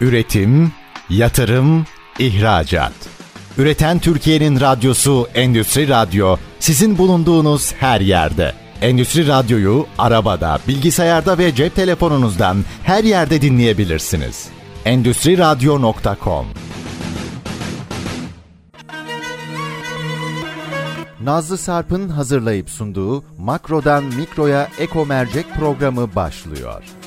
[0.00, 0.72] Üretim,
[1.10, 1.86] yatırım,
[2.18, 2.92] ihracat.
[3.58, 8.52] Üreten Türkiye'nin radyosu Endüstri Radyo sizin bulunduğunuz her yerde.
[8.82, 14.48] Endüstri Radyo'yu arabada, bilgisayarda ve cep telefonunuzdan her yerde dinleyebilirsiniz.
[14.84, 16.46] Endüstri Radyo.com
[21.22, 26.97] Nazlı Sarp'ın hazırlayıp sunduğu Makro'dan Mikro'ya Eko Mercek programı başlıyor.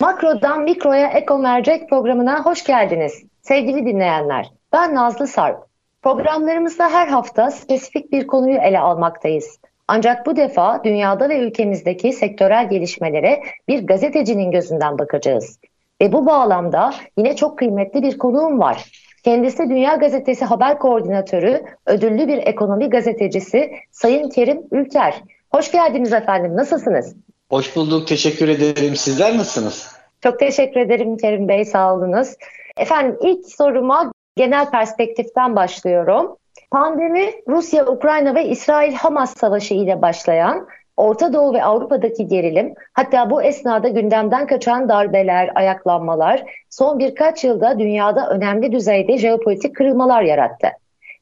[0.00, 3.22] Makro'dan Mikro'ya Eko Mercek programına hoş geldiniz.
[3.42, 5.56] Sevgili dinleyenler, ben Nazlı Sarp.
[6.02, 9.58] Programlarımızda her hafta spesifik bir konuyu ele almaktayız.
[9.88, 15.58] Ancak bu defa dünyada ve ülkemizdeki sektörel gelişmelere bir gazetecinin gözünden bakacağız.
[16.02, 18.84] Ve bu bağlamda yine çok kıymetli bir konuğum var.
[19.24, 25.22] Kendisi Dünya Gazetesi Haber Koordinatörü, ödüllü bir ekonomi gazetecisi Sayın Kerim Ülker.
[25.54, 27.16] Hoş geldiniz efendim, nasılsınız?
[27.50, 28.96] Hoş bulduk, teşekkür ederim.
[28.96, 29.96] Sizler nasılsınız?
[30.22, 32.28] Çok teşekkür ederim Kerim Bey, sağ olunuz.
[32.76, 36.36] Efendim ilk soruma genel perspektiften başlıyorum.
[36.70, 40.66] Pandemi Rusya, Ukrayna ve İsrail-Hamas savaşı ile başlayan
[40.96, 47.78] Orta Doğu ve Avrupa'daki gerilim, hatta bu esnada gündemden kaçan darbeler, ayaklanmalar son birkaç yılda
[47.78, 50.68] dünyada önemli düzeyde jeopolitik kırılmalar yarattı.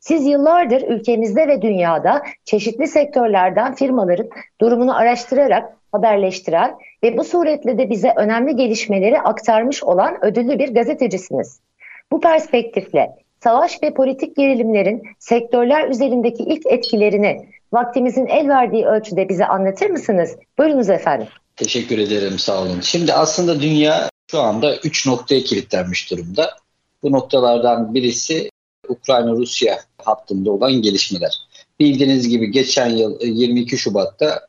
[0.06, 4.28] Siz yıllardır ülkemizde ve dünyada çeşitli sektörlerden firmaların
[4.60, 11.60] durumunu araştırarak haberleştiren ve bu suretle de bize önemli gelişmeleri aktarmış olan ödüllü bir gazetecisiniz.
[12.12, 13.10] Bu perspektifle
[13.44, 20.36] savaş ve politik gerilimlerin sektörler üzerindeki ilk etkilerini vaktimizin el verdiği ölçüde bize anlatır mısınız?
[20.58, 21.28] Buyurunuz efendim.
[21.56, 22.80] Teşekkür ederim sağ olun.
[22.80, 26.50] Şimdi aslında dünya şu anda 3 noktaya kilitlenmiş durumda.
[27.02, 28.50] Bu noktalardan birisi
[28.88, 31.38] Ukrayna-Rusya hattında olan gelişmeler.
[31.80, 34.40] Bildiğiniz gibi geçen yıl 22 Şubat'ta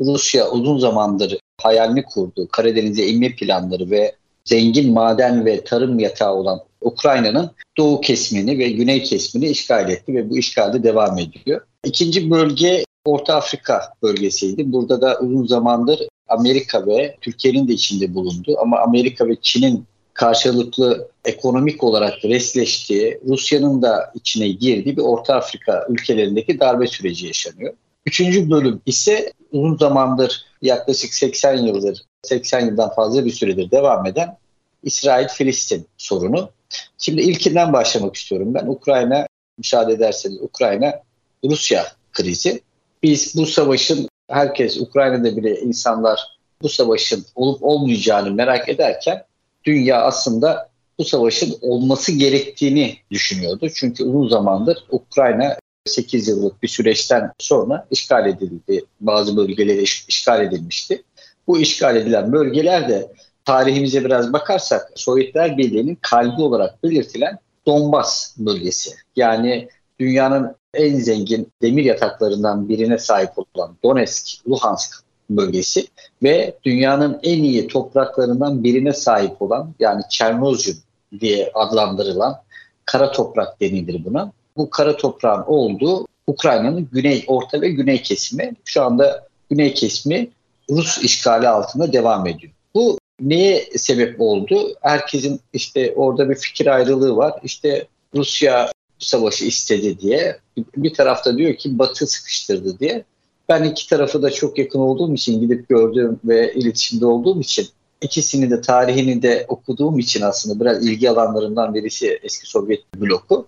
[0.00, 4.14] Rusya uzun zamandır hayalini kurduğu Karadeniz'e inme planları ve
[4.44, 10.30] zengin maden ve tarım yatağı olan Ukrayna'nın doğu kesimini ve güney kesimini işgal etti ve
[10.30, 11.60] bu işgalde devam ediyor.
[11.84, 14.72] İkinci bölge Orta Afrika bölgesiydi.
[14.72, 21.08] Burada da uzun zamandır Amerika ve Türkiye'nin de içinde bulunduğu ama Amerika ve Çin'in karşılıklı
[21.24, 27.74] ekonomik olarak resleştiği, Rusya'nın da içine girdiği bir Orta Afrika ülkelerindeki darbe süreci yaşanıyor.
[28.06, 34.36] Üçüncü bölüm ise uzun zamandır yaklaşık 80 yıldır, 80 yıldan fazla bir süredir devam eden
[34.82, 36.50] İsrail-Filistin sorunu.
[36.98, 38.66] Şimdi ilkinden başlamak istiyorum ben.
[38.66, 39.26] Ukrayna,
[39.58, 42.62] müsaade ederseniz Ukrayna-Rusya krizi.
[43.02, 46.20] Biz bu savaşın, herkes Ukrayna'da bile insanlar
[46.62, 49.24] bu savaşın olup olmayacağını merak ederken
[49.64, 53.68] dünya aslında bu savaşın olması gerektiğini düşünüyordu.
[53.74, 58.84] Çünkü uzun zamandır Ukrayna 8 yıllık bir süreçten sonra işgal edildi.
[59.00, 61.02] Bazı bölgeleri işgal edilmişti.
[61.46, 63.12] Bu işgal edilen bölgeler de
[63.44, 68.90] tarihimize biraz bakarsak Sovyetler Birliği'nin kalbi olarak belirtilen Donbas bölgesi.
[69.16, 69.68] Yani
[70.00, 75.86] dünyanın en zengin demir yataklarından birine sahip olan Donetsk, Luhansk bölgesi
[76.22, 80.78] ve dünyanın en iyi topraklarından birine sahip olan yani Çernozyum
[81.20, 82.40] diye adlandırılan
[82.84, 88.52] kara toprak denilir buna bu kara toprağın olduğu Ukrayna'nın güney, orta ve güney kesimi.
[88.64, 90.30] Şu anda güney kesimi
[90.70, 92.52] Rus işgali altında devam ediyor.
[92.74, 94.74] Bu neye sebep oldu?
[94.80, 97.40] Herkesin işte orada bir fikir ayrılığı var.
[97.42, 100.38] İşte Rusya savaşı istedi diye.
[100.76, 103.04] Bir tarafta diyor ki Batı sıkıştırdı diye.
[103.48, 107.66] Ben iki tarafı da çok yakın olduğum için gidip gördüğüm ve iletişimde olduğum için
[108.00, 113.46] ikisini de tarihini de okuduğum için aslında biraz ilgi alanlarından birisi eski Sovyet bloku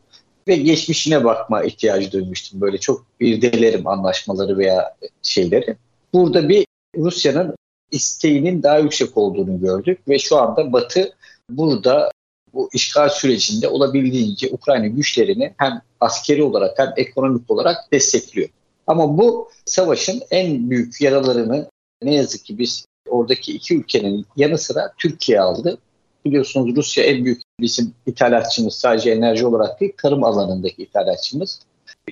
[0.49, 2.61] ve geçmişine bakma ihtiyacı duymuştum.
[2.61, 5.77] Böyle çok irdelerim anlaşmaları veya şeyleri.
[6.13, 7.55] Burada bir Rusya'nın
[7.91, 11.13] isteğinin daha yüksek olduğunu gördük ve şu anda Batı
[11.51, 12.11] burada
[12.55, 18.49] bu işgal sürecinde olabildiğince Ukrayna güçlerini hem askeri olarak hem ekonomik olarak destekliyor.
[18.87, 21.71] Ama bu savaşın en büyük yaralarını
[22.03, 25.79] ne yazık ki biz oradaki iki ülkenin yanı sıra Türkiye aldı.
[26.25, 31.61] Biliyorsunuz Rusya en büyük bizim ithalatçımız sadece enerji olarak değil tarım alanındaki ithalatçımız.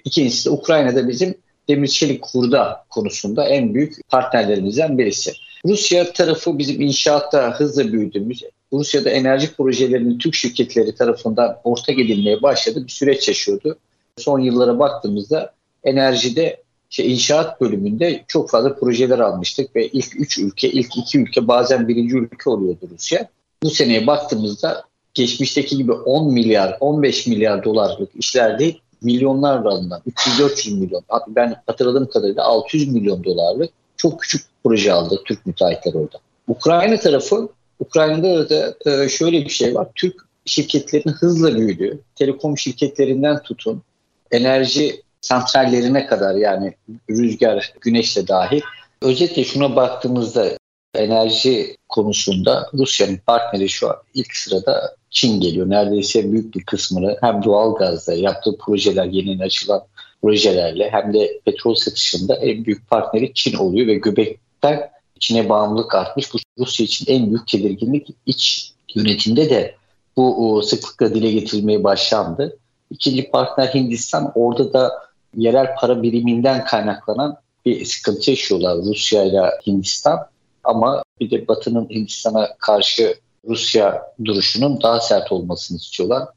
[0.05, 1.35] İkincisi de Ukrayna'da bizim
[1.69, 5.33] demir çelik hurda konusunda en büyük partnerlerimizden birisi.
[5.67, 8.43] Rusya tarafı bizim inşaatta hızla büyüdüğümüz,
[8.73, 13.79] Rusya'da enerji projelerinin Türk şirketleri tarafından orta edilmeye başladı bir süreç yaşıyordu.
[14.19, 15.53] Son yıllara baktığımızda
[15.85, 16.64] enerjide
[16.95, 21.89] işte inşaat bölümünde çok fazla projeler almıştık ve ilk üç ülke, ilk iki ülke bazen
[21.89, 23.29] birinci ülke oluyordu Rusya.
[23.63, 30.79] Bu seneye baktığımızda geçmişteki gibi 10 milyar, 15 milyar dolarlık işler değil, milyonlar alınan 300-400
[30.79, 36.19] milyon, ben hatırladığım kadarıyla 600 milyon dolarlık çok küçük proje aldı Türk müteahhitler orada.
[36.49, 37.49] Ukrayna tarafı,
[37.81, 39.89] Ukrayna'da da e, şöyle bir şey var.
[39.95, 40.15] Türk
[40.47, 43.83] şirketlerin hızla büyüdüğü, telekom şirketlerinden tutun,
[44.31, 46.75] enerji santrallerine kadar yani
[47.11, 48.61] rüzgar, güneşle dahil.
[49.03, 50.47] Özetle şuna baktığımızda
[50.95, 55.71] enerji konusunda Rusya'nın partneri şu an ilk sırada Çin geliyor.
[55.71, 59.83] Neredeyse büyük bir kısmını hem doğal gazda yaptığı projeler, yeni açılan
[60.23, 66.35] projelerle hem de petrol satışında en büyük partneri Çin oluyor ve göbekten Çin'e bağımlılık artmış.
[66.35, 69.75] Bu Rusya için en büyük tedirginlik iç yönetimde de
[70.17, 72.59] bu sıklıkla dile getirilmeye başlandı.
[72.91, 74.33] İkinci partner Hindistan.
[74.35, 74.93] Orada da
[75.37, 77.37] yerel para biriminden kaynaklanan
[77.67, 80.27] bir sıkıntı yaşıyorlar Rusya ile Hindistan.
[80.65, 83.15] Ama bir de Batı'nın Hindistan'a karşı
[83.49, 86.29] Rusya duruşunun daha sert olmasını istiyorlar.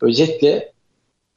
[0.00, 0.72] Özetle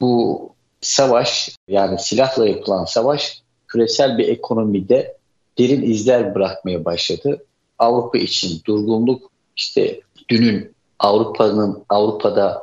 [0.00, 0.40] bu
[0.80, 5.16] savaş yani silahla yapılan savaş küresel bir ekonomide
[5.58, 7.44] derin izler bırakmaya başladı.
[7.78, 12.62] Avrupa için durgunluk işte dünün Avrupa'nın Avrupa'da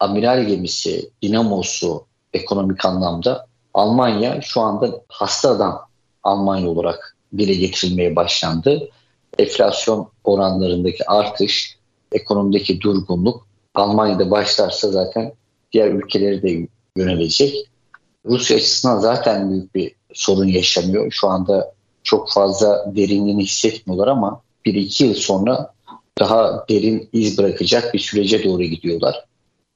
[0.00, 5.86] amiral gemisi, dinamosu ekonomik anlamda Almanya şu anda hasta adam
[6.22, 8.88] Almanya olarak dile getirilmeye başlandı.
[9.38, 11.78] Enflasyon oranlarındaki artış,
[12.12, 15.32] ekonomideki durgunluk Almanya'da başlarsa zaten
[15.72, 17.66] diğer ülkeleri de yönelecek.
[18.26, 21.12] Rusya açısından zaten büyük bir sorun yaşamıyor.
[21.12, 21.72] Şu anda
[22.02, 25.72] çok fazla derinliğini hissetmiyorlar ama bir iki yıl sonra
[26.18, 29.24] daha derin iz bırakacak bir sürece doğru gidiyorlar.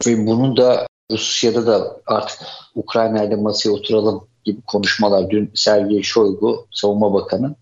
[0.06, 2.38] Ve bunun da Rusya'da da artık
[2.74, 5.30] Ukrayna ile masaya oturalım gibi konuşmalar.
[5.30, 7.54] Dün Sergey Shoigu, Savunma Bakanı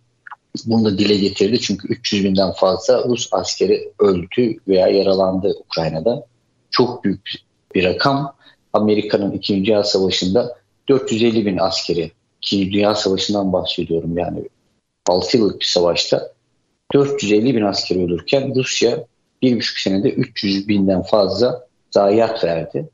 [0.66, 1.60] bunu da dile getirdi.
[1.60, 6.26] Çünkü 300 binden fazla Rus askeri öldü veya yaralandı Ukrayna'da.
[6.70, 7.30] Çok büyük
[7.74, 8.34] bir rakam.
[8.72, 9.64] Amerika'nın 2.
[9.64, 10.56] Dünya Savaşı'nda
[10.88, 12.12] 450 bin askeri,
[12.42, 12.72] 2.
[12.72, 14.48] Dünya Savaşı'ndan bahsediyorum yani
[15.08, 16.32] 6 yıllık bir savaşta
[16.92, 19.04] 450 bin asker ölürken Rusya
[19.42, 22.88] bir buçuk senede 300 binden fazla zayiat verdi.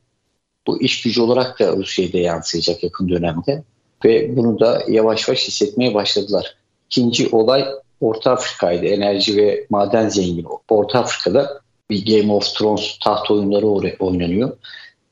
[0.69, 3.63] Bu iş gücü olarak da Rusya'ya yansıyacak yakın dönemde
[4.05, 6.57] ve bunu da yavaş yavaş hissetmeye başladılar.
[6.87, 7.65] İkinci olay
[8.01, 8.87] Orta Afrika'ydı.
[8.87, 10.45] Enerji ve maden zengini.
[10.69, 11.61] Orta Afrika'da
[11.91, 13.67] bir Game of Thrones taht oyunları
[13.99, 14.57] oynanıyor.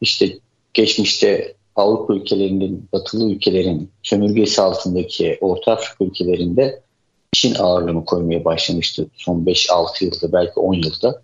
[0.00, 0.38] İşte
[0.74, 6.80] geçmişte Avrupa ülkelerinin, batılı ülkelerin sömürgesi altındaki Orta Afrika ülkelerinde
[7.32, 11.22] Çin ağırlığını koymaya başlamıştı son 5-6 yılda belki 10 yılda.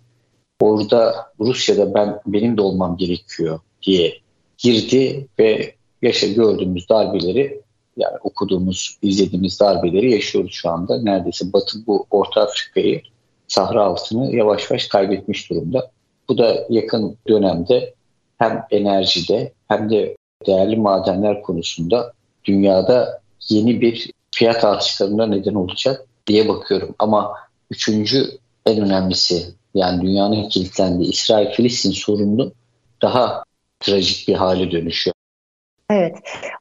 [0.59, 4.22] Orada Rusya'da ben benim de olmam gerekiyor diye
[4.63, 7.61] girdi ve yaşa gördüğümüz darbeleri
[7.97, 11.01] yani okuduğumuz, izlediğimiz darbeleri yaşıyoruz şu anda.
[11.01, 13.01] Neredeyse Batı bu Orta Afrika'yı,
[13.47, 15.91] Sahra altını yavaş yavaş kaybetmiş durumda.
[16.29, 17.93] Bu da yakın dönemde
[18.37, 20.17] hem enerjide hem de
[20.47, 22.13] değerli madenler konusunda
[22.45, 26.95] dünyada yeni bir fiyat artışlarına neden olacak diye bakıyorum.
[26.99, 27.33] Ama
[27.71, 28.29] üçüncü
[28.65, 32.51] en önemlisi yani dünyanın kilitlendiği İsrail-Filistin sorunu
[33.01, 33.43] daha
[33.83, 35.13] trajik bir hale dönüşüyor.
[35.89, 36.17] Evet,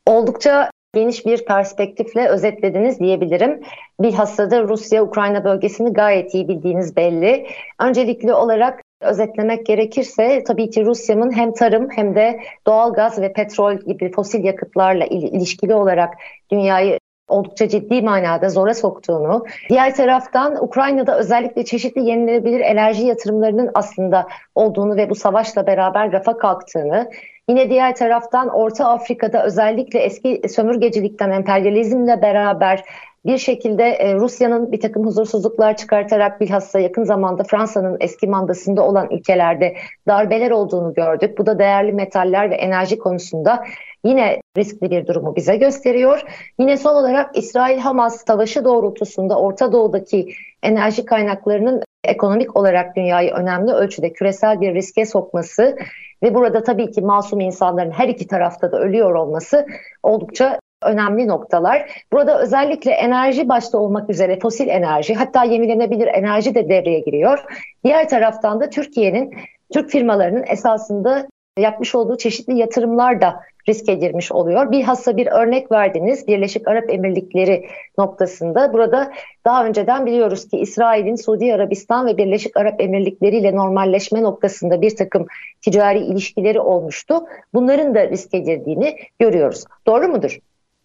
[0.07, 3.63] oldukça geniş bir perspektifle özetlediniz diyebilirim.
[4.01, 7.47] Bilhassa da Rusya-Ukrayna bölgesini gayet iyi bildiğiniz belli.
[7.81, 13.75] Öncelikli olarak özetlemek gerekirse tabii ki Rusya'nın hem tarım hem de doğal gaz ve petrol
[13.75, 16.15] gibi fosil yakıtlarla ilişkili olarak
[16.53, 16.99] dünyayı
[17.29, 24.97] oldukça ciddi manada zora soktuğunu, diğer taraftan Ukrayna'da özellikle çeşitli yenilenebilir enerji yatırımlarının aslında olduğunu
[24.97, 27.11] ve bu savaşla beraber rafa kalktığını,
[27.49, 32.85] Yine diğer taraftan Orta Afrika'da özellikle eski sömürgecilikten emperyalizmle beraber
[33.27, 39.11] bir şekilde e, Rusya'nın bir takım huzursuzluklar çıkartarak bilhassa yakın zamanda Fransa'nın eski mandasında olan
[39.11, 39.77] ülkelerde
[40.09, 41.39] darbeler olduğunu gördük.
[41.39, 43.65] Bu da değerli metaller ve enerji konusunda
[44.05, 46.25] yine riskli bir durumu bize gösteriyor.
[46.59, 50.33] Yine son olarak İsrail-Hamas savaşı doğrultusunda Orta Doğu'daki
[50.63, 55.77] enerji kaynaklarının ekonomik olarak dünyayı önemli ölçüde küresel bir riske sokması
[56.23, 59.67] ve burada tabii ki masum insanların her iki tarafta da ölüyor olması
[60.03, 62.05] oldukça önemli noktalar.
[62.13, 67.45] Burada özellikle enerji başta olmak üzere fosil enerji hatta yenilenebilir enerji de devreye giriyor.
[67.85, 69.35] Diğer taraftan da Türkiye'nin
[69.73, 71.27] Türk firmalarının esasında
[71.59, 74.71] yapmış olduğu çeşitli yatırımlar da riske girmiş oluyor.
[74.71, 77.67] Bilhassa bir örnek verdiniz Birleşik Arap Emirlikleri
[77.99, 78.73] noktasında.
[78.73, 79.13] Burada
[79.45, 84.97] daha önceden biliyoruz ki İsrail'in Suudi Arabistan ve Birleşik Arap Emirlikleri ile normalleşme noktasında bir
[84.97, 85.27] takım
[85.61, 87.21] ticari ilişkileri olmuştu.
[87.55, 89.65] Bunların da riske girdiğini görüyoruz.
[89.87, 90.39] Doğru mudur?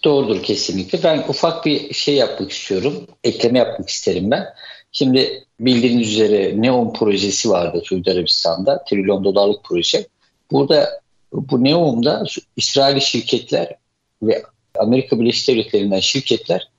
[0.03, 0.99] Doğrudur kesinlikle.
[1.03, 2.93] Ben ufak bir şey yapmak istiyorum.
[3.23, 4.43] Ekleme yapmak isterim ben.
[4.91, 8.83] Şimdi bildiğiniz üzere Neon projesi vardı Suudi Arabistan'da.
[8.83, 10.05] Trilyon dolarlık proje.
[10.51, 11.01] Burada
[11.33, 12.23] bu Neom'da
[12.55, 13.75] İsrail şirketler
[14.23, 14.43] ve
[14.79, 16.69] Amerika Birleşik Devletleri'nden şirketler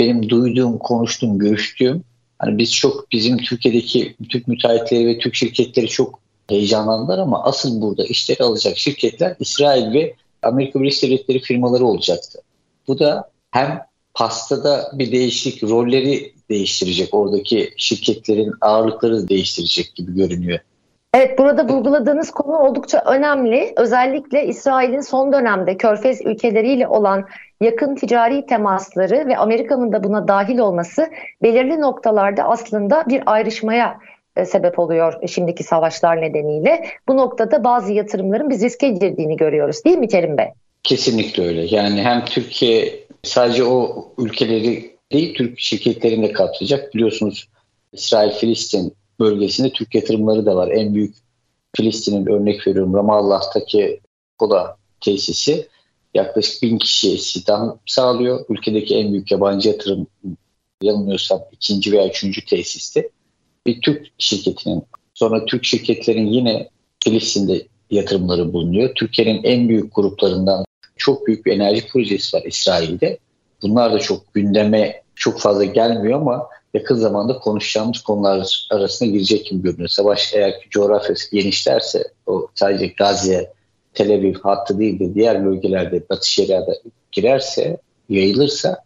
[0.00, 2.04] benim duyduğum, konuştuğum, görüştüğüm
[2.38, 8.04] hani biz çok bizim Türkiye'deki Türk müteahhitleri ve Türk şirketleri çok heyecanlandılar ama asıl burada
[8.04, 12.38] işleri alacak şirketler İsrail ve Amerika Birleşik Devletleri firmaları olacaktı.
[12.88, 13.80] Bu da hem
[14.14, 17.14] pastada bir değişiklik, rolleri değiştirecek.
[17.14, 20.58] Oradaki şirketlerin ağırlıkları değiştirecek gibi görünüyor.
[21.14, 23.72] Evet burada vurguladığınız konu oldukça önemli.
[23.76, 27.26] Özellikle İsrail'in son dönemde Körfez ülkeleriyle olan
[27.60, 31.10] yakın ticari temasları ve Amerika'nın da buna dahil olması
[31.42, 33.98] belirli noktalarda aslında bir ayrışmaya
[34.36, 36.86] e, sebep oluyor şimdiki savaşlar nedeniyle.
[37.08, 40.46] Bu noktada bazı yatırımların biz riske girdiğini görüyoruz değil mi Kerim Bey?
[40.82, 41.66] Kesinlikle öyle.
[41.76, 46.94] Yani hem Türkiye sadece o ülkeleri değil Türk şirketlerini de kapsayacak.
[46.94, 47.48] Biliyorsunuz
[47.92, 50.68] İsrail-Filistin bölgesinde Türk yatırımları da var.
[50.68, 51.14] En büyük
[51.76, 54.00] Filistin'in örnek veriyorum Ramallah'taki
[54.38, 55.68] kola tesisi
[56.14, 58.44] yaklaşık bin kişiye istihdam sağlıyor.
[58.48, 60.06] Ülkedeki en büyük yabancı yatırım
[60.82, 63.10] yanılmıyorsam ikinci veya üçüncü tesisti.
[63.66, 64.82] Bir Türk şirketinin
[65.14, 66.68] sonra Türk şirketlerin yine
[67.04, 68.94] Filistin'de yatırımları bulunuyor.
[68.94, 70.64] Türkiye'nin en büyük gruplarından
[70.96, 73.18] çok büyük bir enerji projesi var İsrail'de.
[73.62, 79.62] Bunlar da çok gündeme çok fazla gelmiyor ama yakın zamanda konuşacağımız konular arasına girecek gibi
[79.62, 79.88] görünüyor.
[79.88, 83.52] Savaş eğer coğrafyası genişlerse o sadece Gazze,
[83.94, 86.72] Tel Aviv hattı değil de diğer bölgelerde Batı Şeria'da
[87.12, 88.82] girerse, yayılırsa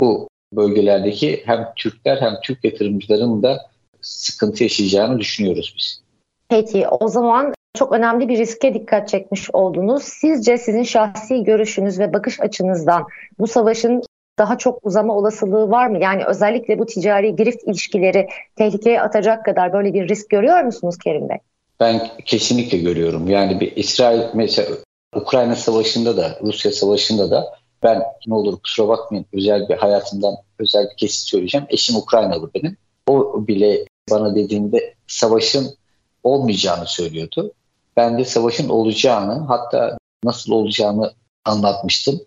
[0.00, 6.02] bu bölgelerdeki hem Türkler hem Türk yatırımcıların da sıkıntı yaşayacağını düşünüyoruz biz.
[6.48, 10.02] Peki o zaman çok önemli bir riske dikkat çekmiş oldunuz.
[10.02, 13.06] Sizce sizin şahsi görüşünüz ve bakış açınızdan
[13.38, 14.02] bu savaşın
[14.38, 15.98] daha çok uzama olasılığı var mı?
[15.98, 21.28] Yani özellikle bu ticari girift ilişkileri tehlikeye atacak kadar böyle bir risk görüyor musunuz Kerim
[21.28, 21.38] Bey?
[21.80, 23.28] Ben kesinlikle görüyorum.
[23.28, 24.68] Yani bir İsrail mesela
[25.16, 30.90] Ukrayna Savaşı'nda da Rusya Savaşı'nda da ben ne olur kusura bakmayın özel bir hayatımdan özel
[30.90, 31.66] bir kesit söyleyeceğim.
[31.70, 32.76] Eşim Ukraynalı benim.
[33.06, 35.74] O bile bana dediğinde savaşın
[36.22, 37.52] olmayacağını söylüyordu.
[37.96, 41.12] Ben de savaşın olacağını hatta nasıl olacağını
[41.44, 42.20] anlatmıştım.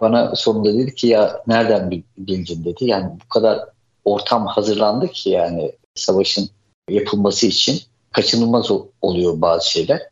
[0.00, 2.84] Bana sonunda dedi ki ya nereden bildin dedi.
[2.84, 3.60] Yani bu kadar
[4.04, 6.48] ortam hazırlandı ki yani savaşın
[6.88, 7.80] yapılması için
[8.12, 8.70] kaçınılmaz
[9.02, 10.02] oluyor bazı şeyler.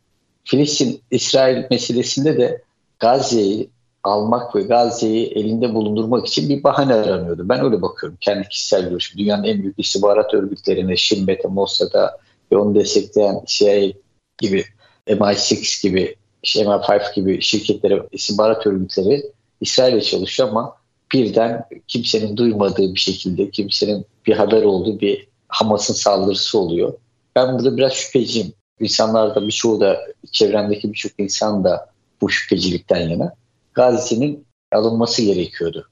[0.43, 2.61] Filistin-İsrail meselesinde de
[2.99, 3.69] Gazze'yi
[4.03, 7.49] almak ve Gazze'yi elinde bulundurmak için bir bahane aranıyordu.
[7.49, 8.17] Ben öyle bakıyorum.
[8.21, 9.19] Kendi kişisel görüşüm.
[9.19, 10.95] Dünyanın en büyük istihbarat örgütlerine,
[11.27, 12.17] Bet, Mossad'a
[12.51, 13.91] ve onu destekleyen CIA
[14.37, 14.65] gibi,
[15.07, 19.31] MI6 gibi, MI5 gibi şirketlere, istihbarat örgütleri
[19.61, 20.75] İsrail'e çalışıyor ama
[21.13, 26.93] birden kimsenin duymadığı bir şekilde, kimsenin bir haber olduğu bir Hamas'ın saldırısı oluyor.
[27.35, 28.53] Ben burada biraz şüpheciyim.
[28.79, 29.99] İnsanlar da birçoğu da
[30.31, 31.89] çevremdeki birçok insan da
[32.21, 33.33] bu şüphecilikten yana.
[33.73, 35.89] Gazze'nin alınması gerekiyordu.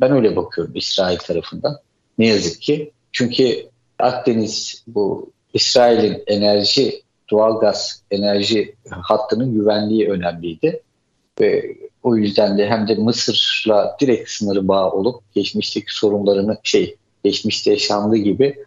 [0.00, 1.78] Ben öyle bakıyorum İsrail tarafından.
[2.18, 2.92] Ne yazık ki.
[3.12, 3.66] Çünkü
[3.98, 10.82] Akdeniz bu İsrail'in enerji, doğalgaz enerji hattının güvenliği önemliydi.
[11.40, 17.70] Ve o yüzden de hem de Mısır'la direkt sınırı bağ olup geçmişteki sorunlarını şey geçmişte
[17.70, 18.64] yaşandığı gibi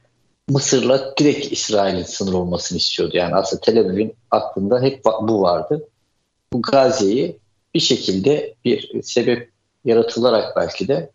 [0.49, 3.17] Mısır'la direkt İsrail'in sınır olmasını istiyordu.
[3.17, 5.87] Yani aslında Tel Aviv'in aklında hep bu vardı.
[6.53, 7.37] Bu Gazze'yi
[7.73, 9.49] bir şekilde bir sebep
[9.85, 11.09] yaratılarak belki de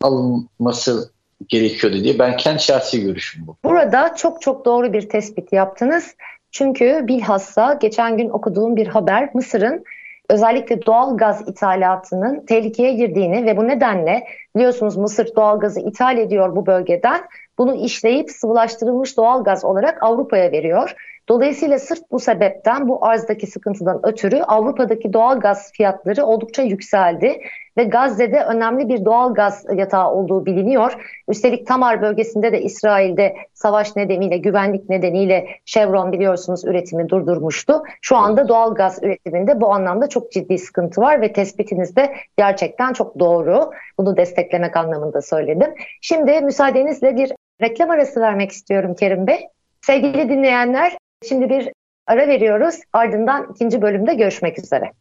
[0.00, 1.10] alınması
[1.48, 3.56] gerekiyordu diye ben kendi şahsi görüşüm bu.
[3.64, 6.14] Burada çok çok doğru bir tespit yaptınız.
[6.50, 9.84] Çünkü bilhassa geçen gün okuduğum bir haber Mısır'ın
[10.32, 14.24] özellikle doğal gaz ithalatının tehlikeye girdiğini ve bu nedenle
[14.56, 17.20] biliyorsunuz Mısır doğal gazı ithal ediyor bu bölgeden.
[17.58, 20.94] Bunu işleyip sıvılaştırılmış doğal gaz olarak Avrupa'ya veriyor.
[21.28, 27.40] Dolayısıyla sırf bu sebepten bu arzdaki sıkıntıdan ötürü Avrupa'daki doğal gaz fiyatları oldukça yükseldi
[27.76, 30.92] ve Gazze'de önemli bir doğal gaz yatağı olduğu biliniyor.
[31.28, 37.82] Üstelik Tamar bölgesinde de İsrail'de savaş nedeniyle, güvenlik nedeniyle Chevron biliyorsunuz üretimi durdurmuştu.
[38.00, 42.92] Şu anda doğal gaz üretiminde bu anlamda çok ciddi sıkıntı var ve tespitiniz de gerçekten
[42.92, 43.70] çok doğru.
[43.98, 45.74] Bunu desteklemek anlamında söyledim.
[46.00, 49.48] Şimdi müsaadenizle bir reklam arası vermek istiyorum Kerim Bey.
[49.80, 50.96] Sevgili dinleyenler
[51.28, 51.68] Şimdi bir
[52.06, 52.74] ara veriyoruz.
[52.92, 54.92] Ardından ikinci bölümde görüşmek üzere.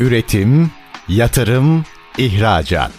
[0.00, 0.70] Üretim,
[1.08, 1.84] yatırım,
[2.18, 2.92] ihracat.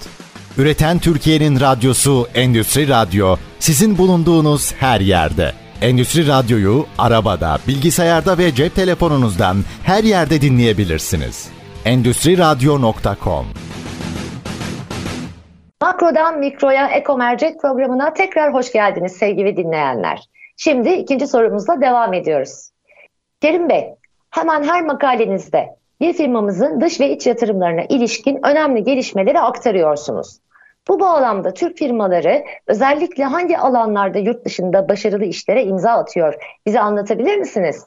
[0.58, 5.52] Üreten Türkiye'nin radyosu Endüstri Radyo sizin bulunduğunuz her yerde.
[5.82, 11.50] Endüstri Radyo'yu arabada, bilgisayarda ve cep telefonunuzdan her yerde dinleyebilirsiniz.
[11.86, 13.46] Endüstri Radyo.com
[15.82, 20.20] Makrodan Mikro'ya Eko Mercek programına tekrar hoş geldiniz sevgili dinleyenler.
[20.64, 22.70] Şimdi ikinci sorumuzla devam ediyoruz.
[23.42, 23.84] Kerim Bey,
[24.30, 25.66] hemen her makalenizde
[26.02, 30.38] bir firmamızın dış ve iç yatırımlarına ilişkin önemli gelişmeleri aktarıyorsunuz.
[30.88, 36.34] Bu bağlamda Türk firmaları özellikle hangi alanlarda yurt dışında başarılı işlere imza atıyor?
[36.66, 37.86] Bize anlatabilir misiniz?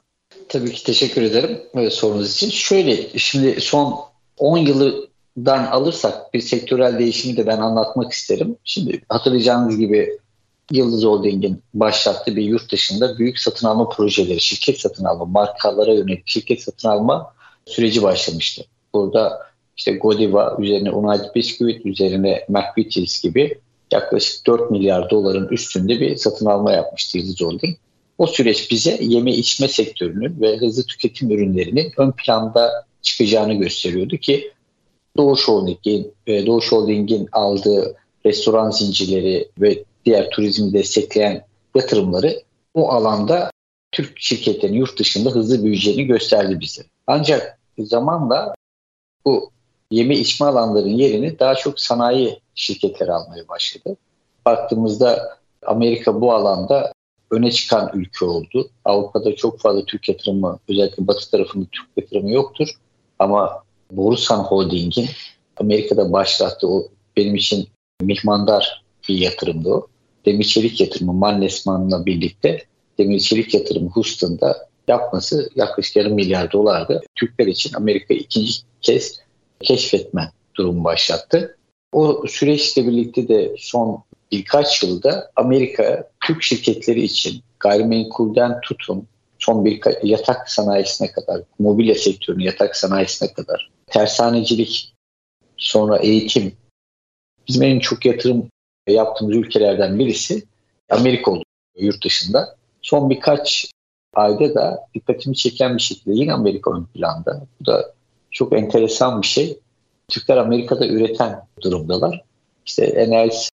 [0.49, 2.49] Tabii ki teşekkür ederim e, sorunuz için.
[2.49, 3.99] Şöyle şimdi son
[4.37, 8.55] 10 yıldan alırsak bir sektörel değişimi de ben anlatmak isterim.
[8.63, 10.17] Şimdi hatırlayacağınız gibi
[10.71, 16.27] Yıldız Holding'in başlattığı bir yurt dışında büyük satın alma projeleri, şirket satın alma, markalara yönelik
[16.27, 17.33] şirket satın alma
[17.65, 18.65] süreci başlamıştı.
[18.93, 19.39] Burada
[19.77, 23.57] işte Godiva üzerine United Biscuit üzerine McVitie's gibi
[23.91, 27.77] yaklaşık 4 milyar doların üstünde bir satın alma yapmıştı Yıldız Holding.
[28.17, 34.51] O süreç bize yeme içme sektörünün ve hızlı tüketim ürünlerinin ön planda çıkacağını gösteriyordu ki
[35.17, 37.95] Doğuş Holding'in, e, Doğuş Holding'in aldığı
[38.25, 41.45] restoran zincirleri ve diğer turizmi destekleyen
[41.75, 42.43] yatırımları
[42.73, 43.51] o alanda
[43.91, 46.83] Türk şirketlerinin yurt dışında hızlı büyüyeceğini gösterdi bize.
[47.07, 48.55] Ancak zamanla
[49.25, 49.51] bu
[49.91, 53.97] yeme içme alanlarının yerini daha çok sanayi şirketleri almaya başladı.
[54.45, 56.93] Baktığımızda Amerika bu alanda
[57.31, 58.69] öne çıkan ülke oldu.
[58.85, 62.69] Avrupa'da çok fazla Türk yatırımı, özellikle batı tarafında Türk yatırımı yoktur.
[63.19, 65.09] Ama Borusan Holding'in
[65.57, 67.67] Amerika'da başlattığı o benim için
[68.01, 69.87] mihmandar bir yatırımdı o.
[70.25, 72.65] Demir çelik yatırımı Mannesman'la birlikte
[72.97, 77.01] demir çelik yatırımı Houston'da yapması yaklaşık yarım milyar dolardı.
[77.15, 79.19] Türkler için Amerika ikinci kez
[79.61, 81.57] keşfetme durumu başlattı.
[81.91, 89.07] O süreçle birlikte de son birkaç yılda Amerika Türk şirketleri için gayrimenkulden tutun
[89.39, 94.93] son bir yatak sanayisine kadar, mobilya sektörünün yatak sanayisine kadar, tersanecilik,
[95.57, 96.53] sonra eğitim.
[97.47, 98.49] Bizim en çok yatırım
[98.93, 100.43] yaptığımız ülkelerden birisi
[100.89, 101.43] Amerika oldu
[101.77, 102.55] yurt dışında.
[102.81, 103.71] Son birkaç
[104.13, 107.45] ayda da dikkatimi çeken bir şekilde yine Amerika ön planda.
[107.59, 107.93] Bu da
[108.31, 109.59] çok enteresan bir şey.
[110.07, 112.23] Türkler Amerika'da üreten durumdalar.
[112.65, 113.49] İşte enerji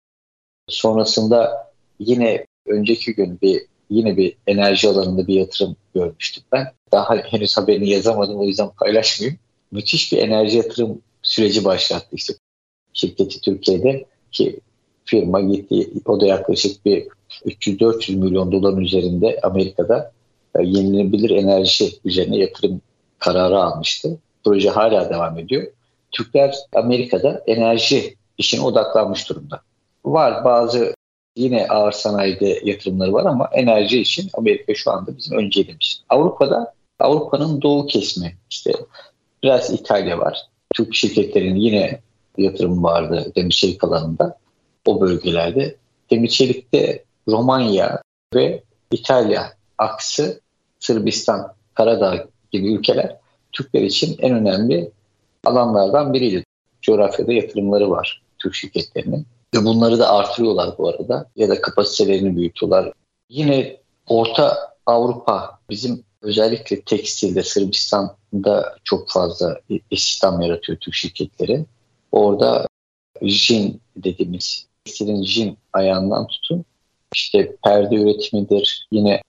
[0.68, 6.72] sonrasında yine önceki gün bir yine bir enerji alanında bir yatırım görmüştüm ben.
[6.92, 9.38] Daha henüz haberini yazamadım o yüzden paylaşmayayım.
[9.72, 12.34] Müthiş bir enerji yatırım süreci başlattı işte
[12.92, 14.60] şirketi Türkiye'de ki
[15.10, 17.08] firma gitti o da yaklaşık bir
[17.46, 20.12] 300-400 milyon doların üzerinde Amerika'da
[20.58, 22.80] e, yenilenebilir enerji üzerine yatırım
[23.18, 24.18] kararı almıştı.
[24.44, 25.66] Proje hala devam ediyor.
[26.12, 29.60] Türkler Amerika'da enerji işine odaklanmış durumda.
[30.04, 30.94] Var bazı
[31.36, 36.02] yine ağır sanayide yatırımları var ama enerji için Amerika şu anda bizim önceliğimiz.
[36.08, 38.72] Avrupa'da Avrupa'nın doğu kesimi işte
[39.42, 40.38] biraz İtalya var.
[40.74, 42.00] Türk şirketlerinin yine
[42.38, 44.38] yatırım vardı demir çelik alanında
[44.90, 45.76] o bölgelerde.
[46.10, 48.02] Demir çelikte Romanya
[48.34, 50.40] ve İtalya aksı
[50.78, 53.16] Sırbistan, Karadağ gibi ülkeler
[53.52, 54.90] Türkler için en önemli
[55.44, 56.44] alanlardan biriydi.
[56.82, 59.26] Coğrafyada yatırımları var Türk şirketlerinin.
[59.54, 62.92] Ve bunları da artırıyorlar bu arada ya da kapasitelerini büyütüyorlar.
[63.28, 63.76] Yine
[64.08, 71.64] Orta Avrupa bizim özellikle tekstilde Sırbistan'da çok fazla istihdam yaratıyor Türk şirketleri.
[72.12, 72.66] Orada
[73.22, 76.64] jin dediğimiz tekstilin jin ayağından tutun
[77.14, 78.88] işte perde üretimidir.
[78.90, 79.22] Yine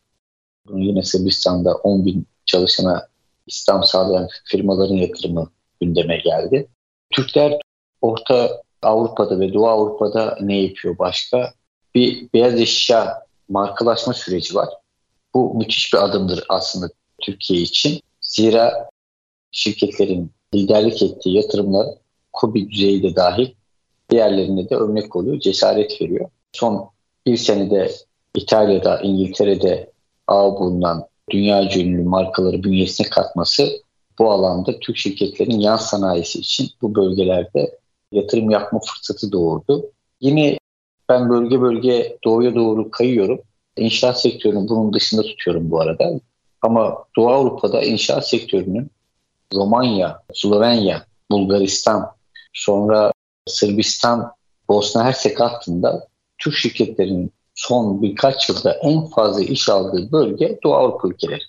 [0.70, 3.08] yine Sırbistan'da 10 bin çalışana
[3.48, 5.50] İslam sağlayan firmaların yatırımı
[5.82, 6.68] gündeme geldi.
[7.10, 7.62] Türkler
[8.02, 11.54] Orta Avrupa'da ve Doğu Avrupa'da ne yapıyor başka?
[11.96, 14.70] Bir beyaz eşya markalaşma süreci var.
[15.34, 16.90] Bu müthiş bir adımdır aslında
[17.22, 18.02] Türkiye için.
[18.22, 18.90] Zira
[19.52, 21.88] şirketlerin liderlik ettiği yatırımlar
[22.34, 23.54] KOBİ düzeyi de dahil
[24.12, 26.30] diğerlerine de örnek oluyor, cesaret veriyor.
[26.54, 26.90] Son
[27.26, 27.92] bir senede
[28.36, 29.92] İtalya'da, İngiltere'de
[30.28, 33.82] ağ bulunan dünya ünlü markaları bünyesine katması
[34.20, 37.78] bu alanda Türk şirketlerin yan sanayisi için bu bölgelerde
[38.12, 39.92] yatırım yapma fırsatı doğurdu.
[40.22, 40.58] Yine
[41.10, 43.42] ben bölge bölge doğuya doğru kayıyorum.
[43.78, 46.20] İnşaat sektörünü bunun dışında tutuyorum bu arada.
[46.62, 48.92] Ama Doğu Avrupa'da inşaat sektörünün
[49.54, 52.12] Romanya, Slovenya, Bulgaristan,
[52.54, 53.12] sonra
[53.48, 54.32] Sırbistan,
[54.70, 61.08] Bosna Hersek hattında Türk şirketlerinin son birkaç yılda en fazla iş aldığı bölge Doğu Avrupa
[61.08, 61.42] ülkeleri.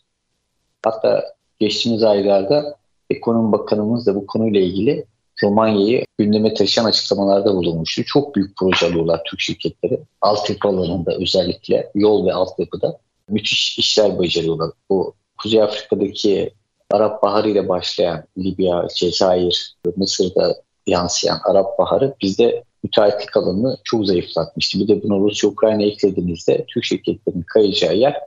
[0.85, 1.25] Hatta
[1.59, 2.77] geçtiğimiz aylarda
[3.11, 5.07] Ekonomi Bakanımız da bu konuyla ilgili
[5.43, 8.05] Romanya'yı gündeme taşıyan açıklamalarda bulunmuştu.
[8.05, 10.01] Çok büyük proje alıyorlar Türk şirketleri.
[10.21, 14.71] Altyapı alanında özellikle yol ve altyapıda müthiş işler beceriyorlar.
[14.91, 16.55] Bu Kuzey Afrika'daki
[16.91, 24.79] Arap Baharı ile başlayan Libya, Cezayir, Mısır'da yansıyan Arap Baharı bizde müteahhitlik alanını çok zayıflatmıştı.
[24.79, 28.21] Bir de bunu Rusya-Ukrayna eklediğinizde Türk şirketlerinin kayacağı yer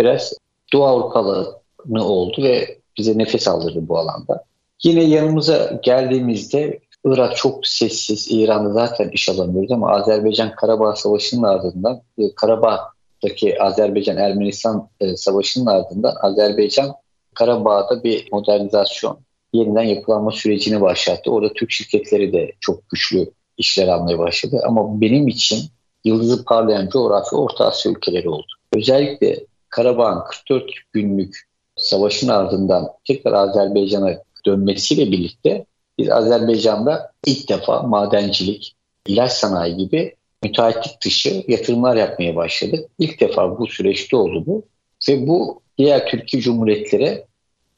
[0.00, 0.34] biraz
[0.72, 1.46] Doğu Avrupa
[2.00, 4.44] oldu ve bize nefes aldırdı bu alanda.
[4.84, 12.00] Yine yanımıza geldiğimizde Irak çok sessiz, İran'da zaten iş alamıyoruz ama Azerbaycan Karabağ Savaşı'nın ardından
[12.18, 16.92] e, Karabağ'daki Azerbaycan-Ermenistan e, Savaşı'nın ardından Azerbaycan
[17.34, 19.18] Karabağ'da bir modernizasyon,
[19.54, 21.30] yeniden yapılanma sürecini başlattı.
[21.30, 24.60] Orada Türk şirketleri de çok güçlü işler almaya başladı.
[24.66, 25.58] Ama benim için
[26.04, 28.46] yıldızı parlayan coğrafya Orta Asya ülkeleri oldu.
[28.76, 31.36] Özellikle Karabağ'ın 44 günlük
[31.76, 34.10] savaşın ardından tekrar Azerbaycan'a
[34.46, 35.64] dönmesiyle birlikte
[35.98, 42.90] biz Azerbaycan'da ilk defa madencilik, ilaç sanayi gibi müteahhitlik dışı yatırımlar yapmaya başladık.
[42.98, 44.62] İlk defa bu süreçte oldu bu.
[45.08, 47.26] Ve bu diğer Türkiye Cumhuriyetlere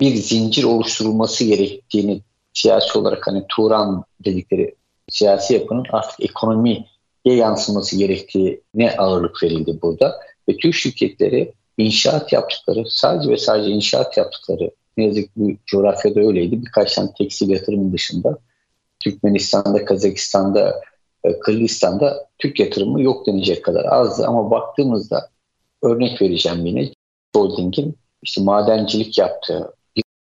[0.00, 4.74] bir zincir oluşturulması gerektiğini siyasi olarak hani Turan dedikleri
[5.08, 6.84] siyasi yapının artık ekonomiye
[7.24, 10.20] yansıması gerektiğine ağırlık verildi burada.
[10.48, 16.20] Ve Türk şirketleri inşaat yaptıkları, sadece ve sadece inşaat yaptıkları, ne yazık ki bu coğrafyada
[16.20, 16.62] öyleydi.
[16.62, 18.38] Birkaç tane tekstil yatırımı dışında
[19.00, 20.82] Türkmenistan'da, Kazakistan'da,
[21.24, 24.26] e, Kırgızistan'da Türk yatırımı yok denecek kadar azdı.
[24.26, 25.28] Ama baktığımızda
[25.82, 26.90] örnek vereceğim yine
[27.36, 29.74] Holding'in işte madencilik yaptığı,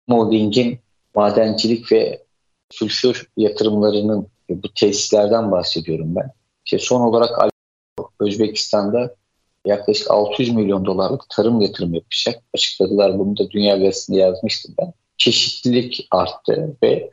[0.09, 0.79] Holding'in
[1.15, 2.23] madencilik ve
[2.71, 6.31] sülfür yatırımlarının bu tesislerden bahsediyorum ben.
[6.65, 7.53] İşte son olarak
[8.19, 9.15] Özbekistan'da
[9.65, 12.43] yaklaşık 600 milyon dolarlık tarım yatırım yapacak.
[12.53, 14.93] Açıkladılar bunu da Dünya Gazetesi'nde yazmıştım ben.
[15.17, 17.11] Çeşitlilik arttı ve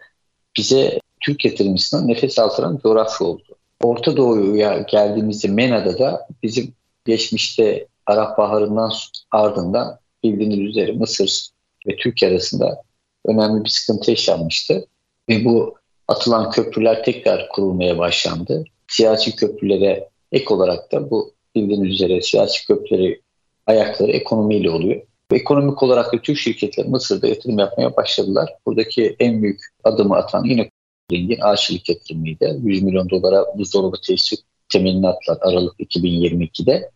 [0.56, 3.42] bize Türk yatırımcısına nefes altıran coğrafya oldu.
[3.82, 6.74] Orta Doğu'ya geldiğimizde Mena'da da bizim
[7.04, 8.90] geçmişte Arap Baharı'ndan
[9.30, 11.50] ardından bildiğiniz üzere Mısır
[11.86, 12.82] ve Türkiye arasında
[13.26, 14.86] önemli bir sıkıntı yaşanmıştı.
[15.28, 15.74] Ve bu
[16.08, 18.64] atılan köprüler tekrar kurulmaya başlandı.
[18.88, 23.20] Siyasi köprülere ek olarak da bu bildiğiniz üzere siyasi köprüleri
[23.66, 25.00] ayakları ekonomiyle oluyor.
[25.32, 28.50] Ve ekonomik olarak da Türk şirketler Mısır'da yatırım yapmaya başladılar.
[28.66, 30.70] Buradaki en büyük adımı atan yine
[31.12, 32.58] Ring'in ağaççılık yatırımıydı.
[32.62, 34.36] 100 milyon dolara buzdolabı tesisi
[34.68, 36.90] temelini attılar Aralık 2022'de.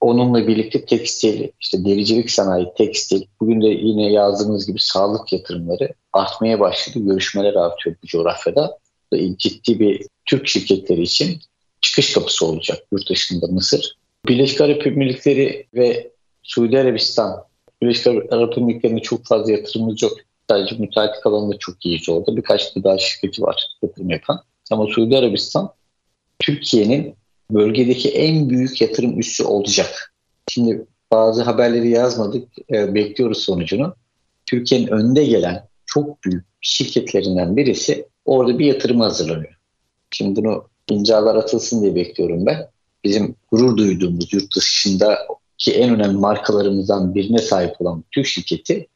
[0.00, 6.60] Onunla birlikte tekstil, işte dericilik sanayi, tekstil, bugün de yine yazdığımız gibi sağlık yatırımları artmaya
[6.60, 6.98] başladı.
[6.98, 8.78] Görüşmeler artıyor bu coğrafyada.
[9.38, 11.40] Ciddi bir Türk şirketleri için
[11.80, 13.96] çıkış kapısı olacak yurt dışında Mısır.
[14.28, 16.10] Birleşik Arap Emirlikleri ve
[16.42, 17.44] Suudi Arabistan,
[17.82, 20.12] Birleşik Arap Emirlikleri'nde çok fazla yatırımımız yok.
[20.50, 22.36] Sadece müteahhitlik alanında çok iyiyiz orada.
[22.36, 24.40] Birkaç gıda şirketi var yatırım yapan.
[24.70, 25.70] Ama Suudi Arabistan
[26.38, 27.14] Türkiye'nin
[27.50, 30.14] bölgedeki en büyük yatırım üssü olacak.
[30.48, 33.94] Şimdi bazı haberleri yazmadık, e, bekliyoruz sonucunu.
[34.46, 39.54] Türkiye'nin önde gelen çok büyük şirketlerinden birisi orada bir yatırım hazırlanıyor.
[40.10, 42.68] Şimdi bunu imzalar atılsın diye bekliyorum ben.
[43.04, 48.88] Bizim gurur duyduğumuz yurt dışındaki en önemli markalarımızdan birine sahip olan Türk şirketi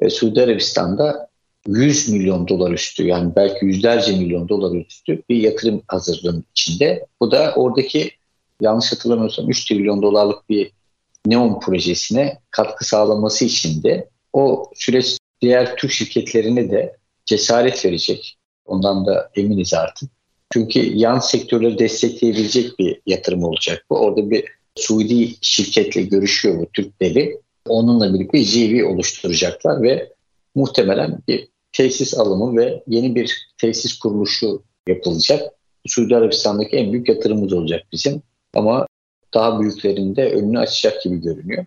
[0.00, 1.28] e, Suudi Arabistan'da
[1.66, 7.06] 100 milyon dolar üstü yani belki yüzlerce milyon dolar üstü bir yatırım hazırlığının içinde.
[7.20, 8.10] Bu da oradaki
[8.60, 10.72] yanlış hatırlamıyorsam 3 trilyon dolarlık bir
[11.26, 18.38] neon projesine katkı sağlaması için de o süreç diğer Türk şirketlerine de cesaret verecek.
[18.66, 20.10] Ondan da eminiz artık.
[20.52, 23.96] Çünkü yan sektörleri destekleyebilecek bir yatırım olacak bu.
[23.98, 24.44] Orada bir
[24.74, 27.40] Suudi şirketle görüşüyor bu Türk devi.
[27.68, 30.12] Onunla birlikte JV oluşturacaklar ve
[30.58, 35.52] muhtemelen bir tesis alımı ve yeni bir tesis kuruluşu yapılacak.
[35.86, 38.22] Suudi Arabistan'daki en büyük yatırımımız olacak bizim.
[38.54, 38.86] Ama
[39.34, 41.66] daha büyüklerinde önünü açacak gibi görünüyor.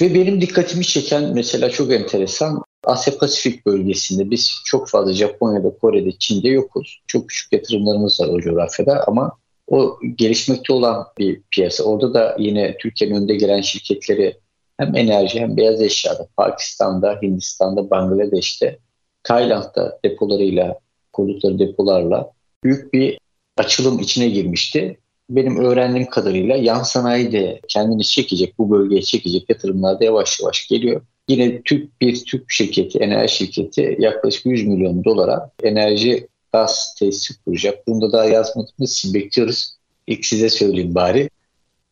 [0.00, 6.12] Ve benim dikkatimi çeken mesela çok enteresan Asya Pasifik bölgesinde biz çok fazla Japonya'da, Kore'de,
[6.18, 7.00] Çin'de yokuz.
[7.06, 9.32] Çok küçük yatırımlarımız var o coğrafyada ama
[9.66, 11.84] o gelişmekte olan bir piyasa.
[11.84, 14.36] Orada da yine Türkiye'nin önde gelen şirketleri
[14.78, 18.78] hem enerji hem beyaz eşyada Pakistan'da, Hindistan'da, Bangladeş'te,
[19.22, 20.78] Tayland'da depolarıyla,
[21.12, 22.30] kurdukları depolarla
[22.64, 23.18] büyük bir
[23.56, 24.98] açılım içine girmişti.
[25.30, 30.68] Benim öğrendiğim kadarıyla yan sanayi de kendini çekecek, bu bölgeye çekecek yatırımlar da yavaş yavaş
[30.68, 31.02] geliyor.
[31.28, 37.86] Yine Türk bir Türk şirketi, enerji şirketi yaklaşık 100 milyon dolara enerji gaz tesisi kuracak.
[37.88, 39.76] Bunu da daha yazmadığımız için bekliyoruz.
[40.06, 41.30] İlk size söyleyeyim bari.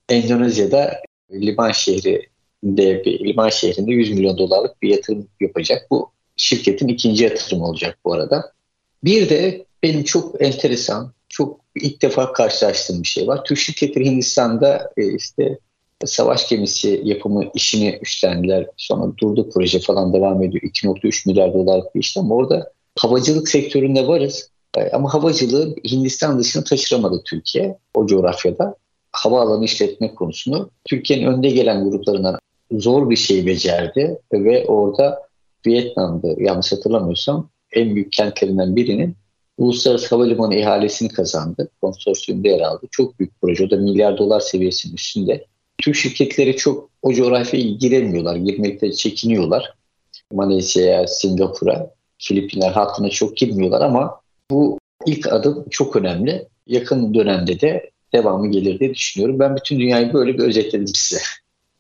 [0.09, 1.01] Endonezya'da
[1.33, 2.29] liman şehri
[2.67, 5.87] de bir liman şehrinde 100 milyon dolarlık bir yatırım yapacak.
[5.91, 8.53] Bu şirketin ikinci yatırımı olacak bu arada.
[9.05, 13.45] Bir de benim çok enteresan, çok ilk defa karşılaştığım bir şey var.
[13.45, 15.59] Türk şirketleri Hindistan'da e, işte
[16.05, 18.67] savaş gemisi yapımı işini üstlendiler.
[18.77, 20.63] Sonra durdu proje falan devam ediyor.
[20.63, 24.51] 2.3 milyar dolarlık bir iş ama orada havacılık sektöründe varız.
[24.77, 28.77] E, ama havacılığı Hindistan dışına taşıramadı Türkiye o coğrafyada.
[29.13, 32.39] Havaalanı işletmek konusunu Türkiye'nin önde gelen gruplarından
[32.73, 35.23] zor bir şey becerdi ve orada
[35.67, 39.17] Vietnam'da yanlış hatırlamıyorsam en büyük kentlerinden birinin
[39.59, 41.69] Uluslararası Havalimanı ihalesini kazandı.
[41.81, 42.87] Konsorsiyumda yer aldı.
[42.91, 43.65] Çok büyük proje.
[43.65, 45.47] O da milyar dolar seviyesinin üstünde.
[45.79, 48.37] Türk şirketleri çok o coğrafyaya giremiyorlar.
[48.37, 49.75] Girmekte çekiniyorlar.
[50.33, 56.49] Malezya'ya, Singapur'a, Filipinler hattına çok girmiyorlar ama bu ilk adım çok önemli.
[56.67, 59.39] Yakın dönemde de devamı gelir diye düşünüyorum.
[59.39, 61.21] Ben bütün dünyayı böyle bir özetledim size.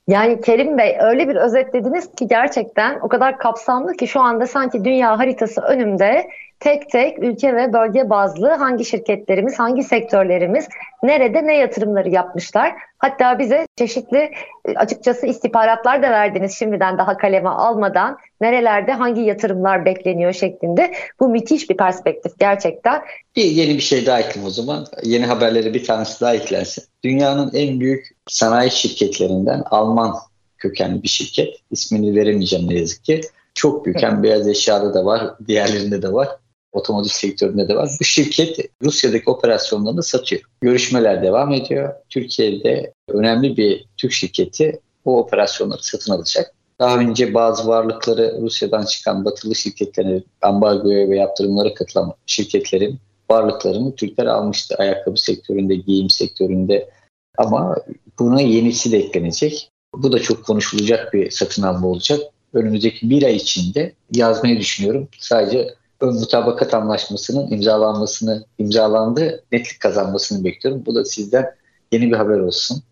[0.08, 4.84] Yani Kerim Bey öyle bir özetlediniz ki gerçekten o kadar kapsamlı ki şu anda sanki
[4.84, 6.28] dünya haritası önümde
[6.60, 10.68] tek tek ülke ve bölge bazlı hangi şirketlerimiz, hangi sektörlerimiz
[11.02, 12.72] nerede ne yatırımları yapmışlar.
[12.98, 14.30] Hatta bize çeşitli
[14.68, 20.94] e, açıkçası istihbaratlar da verdiniz şimdiden daha kaleme almadan nerelerde hangi yatırımlar bekleniyor şeklinde.
[21.20, 23.02] Bu müthiş bir perspektif gerçekten.
[23.36, 24.86] Bir yeni bir şey daha ekleyeyim o zaman.
[25.02, 26.84] Yeni haberleri bir tanesi daha eklensin.
[27.04, 30.14] Dünyanın en büyük sanayi şirketlerinden Alman
[30.58, 31.54] kökenli bir şirket.
[31.70, 33.20] İsmini veremeyeceğim ne yazık ki.
[33.54, 34.02] Çok büyük.
[34.02, 36.28] Hem beyaz eşyada da var, diğerlerinde de var
[36.76, 37.90] otomotiv sektöründe de var.
[38.00, 40.42] Bu şirket Rusya'daki operasyonlarını satıyor.
[40.60, 41.94] Görüşmeler devam ediyor.
[42.08, 46.52] Türkiye'de önemli bir Türk şirketi bu operasyonları satın alacak.
[46.80, 52.98] Daha önce bazı varlıkları Rusya'dan çıkan batılı şirketlerin ambargoya ve yaptırımlara katılan şirketlerin
[53.30, 54.74] varlıklarını Türkler almıştı.
[54.78, 56.90] Ayakkabı sektöründe, giyim sektöründe
[57.38, 57.76] ama
[58.18, 59.70] buna yenisi de eklenecek.
[59.94, 62.20] Bu da çok konuşulacak bir satın alma olacak.
[62.54, 65.08] Önümüzdeki bir ay içinde yazmayı düşünüyorum.
[65.18, 70.82] Sadece mutabakat anlaşmasının imzalanmasını, imzalandı, netlik kazanmasını bekliyorum.
[70.86, 71.54] Bu da sizden
[71.92, 72.82] yeni bir haber olsun.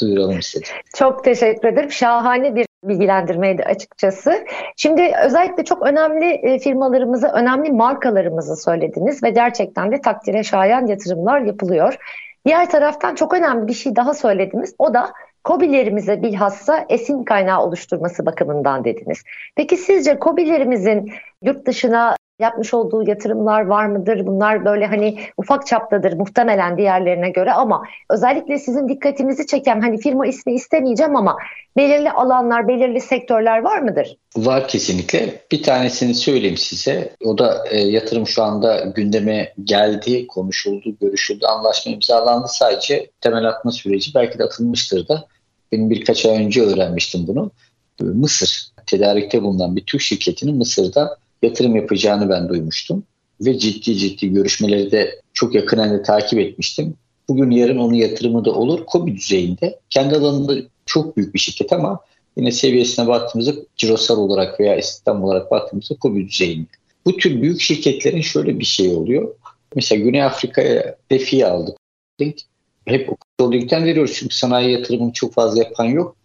[0.00, 0.68] Duyuralım istedim.
[0.94, 1.90] Çok teşekkür ederim.
[1.90, 4.44] Şahane bir bilgilendirmeydi açıkçası.
[4.76, 11.40] Şimdi özellikle çok önemli e, firmalarımızı, önemli markalarımızı söylediniz ve gerçekten de takdire şayan yatırımlar
[11.40, 11.96] yapılıyor.
[12.46, 14.74] Diğer taraftan çok önemli bir şey daha söylediniz.
[14.78, 15.12] O da
[15.44, 19.22] COBİ'lerimize bilhassa esin kaynağı oluşturması bakımından dediniz.
[19.56, 24.26] Peki sizce COBİ'lerimizin yurt dışına yapmış olduğu yatırımlar var mıdır?
[24.26, 30.26] Bunlar böyle hani ufak çaptadır muhtemelen diğerlerine göre ama özellikle sizin dikkatinizi çeken hani firma
[30.26, 31.36] ismi istemeyeceğim ama
[31.76, 34.16] belirli alanlar, belirli sektörler var mıdır?
[34.36, 35.42] Var kesinlikle.
[35.52, 37.16] Bir tanesini söyleyeyim size.
[37.24, 42.46] O da e, yatırım şu anda gündeme geldi, konuşuldu, görüşüldü, anlaşma imzalandı.
[42.48, 45.24] Sadece temel atma süreci belki de atılmıştır da.
[45.72, 47.50] Benim birkaç ay önce öğrenmiştim bunu.
[48.00, 53.04] Mısır tedarikte bulunan bir Türk şirketinin Mısır'da yatırım yapacağını ben duymuştum.
[53.40, 56.94] Ve ciddi ciddi görüşmeleri de çok yakından da takip etmiştim.
[57.28, 58.86] Bugün yarın onun yatırımı da olur.
[58.86, 59.78] KOBİ düzeyinde.
[59.90, 60.54] Kendi alanında
[60.86, 62.00] çok büyük bir şirket ama
[62.36, 66.68] yine seviyesine baktığımızda cirosal olarak veya istihdam olarak baktığımızda KOBİ düzeyinde.
[67.04, 69.34] Bu tür büyük şirketlerin şöyle bir şey oluyor.
[69.74, 71.76] Mesela Güney Afrika'ya defiye aldık.
[72.86, 76.16] Hep okuldan veriyoruz çünkü sanayi yatırımını çok fazla yapan yok.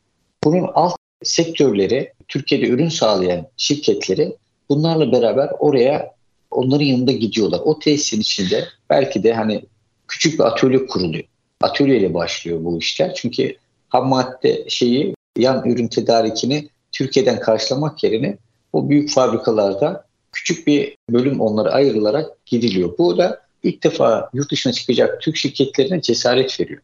[0.44, 4.36] Bunun alt sektörleri, Türkiye'de ürün sağlayan şirketleri
[4.74, 6.14] Bunlarla beraber oraya
[6.52, 7.62] onların yanında gidiyorlar.
[7.64, 9.66] O tesisin içinde belki de hani
[10.08, 11.24] küçük bir atölye kuruluyor.
[11.62, 13.14] Atölyeyle başlıyor bu işler.
[13.16, 13.56] Çünkü
[13.90, 18.38] ham madde şeyi yan ürün tedarikini Türkiye'den karşılamak yerine
[18.74, 22.98] o büyük fabrikalarda küçük bir bölüm onlara ayrılarak gidiliyor.
[22.98, 26.82] Bu da ilk defa yurt dışına çıkacak Türk şirketlerine cesaret veriyor.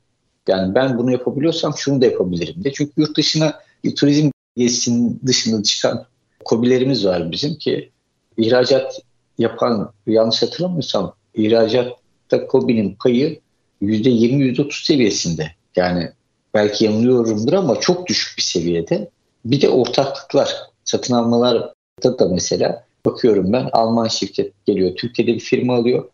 [0.47, 2.73] Yani ben bunu yapabiliyorsam şunu da yapabilirim de.
[2.73, 3.59] Çünkü yurt dışına
[3.95, 6.05] turizm gezisinin dışında çıkan
[6.45, 7.89] kobilerimiz var bizim ki
[8.37, 9.01] ihracat
[9.37, 13.39] yapan yanlış hatırlamıyorsam ihracatta kobinin payı
[13.81, 15.47] %20-%30 seviyesinde.
[15.75, 16.11] Yani
[16.53, 19.09] belki yanılıyorumdur ama çok düşük bir seviyede.
[19.45, 25.75] Bir de ortaklıklar, satın almalarda da mesela bakıyorum ben Alman şirket geliyor Türkiye'de bir firma
[25.75, 26.09] alıyor.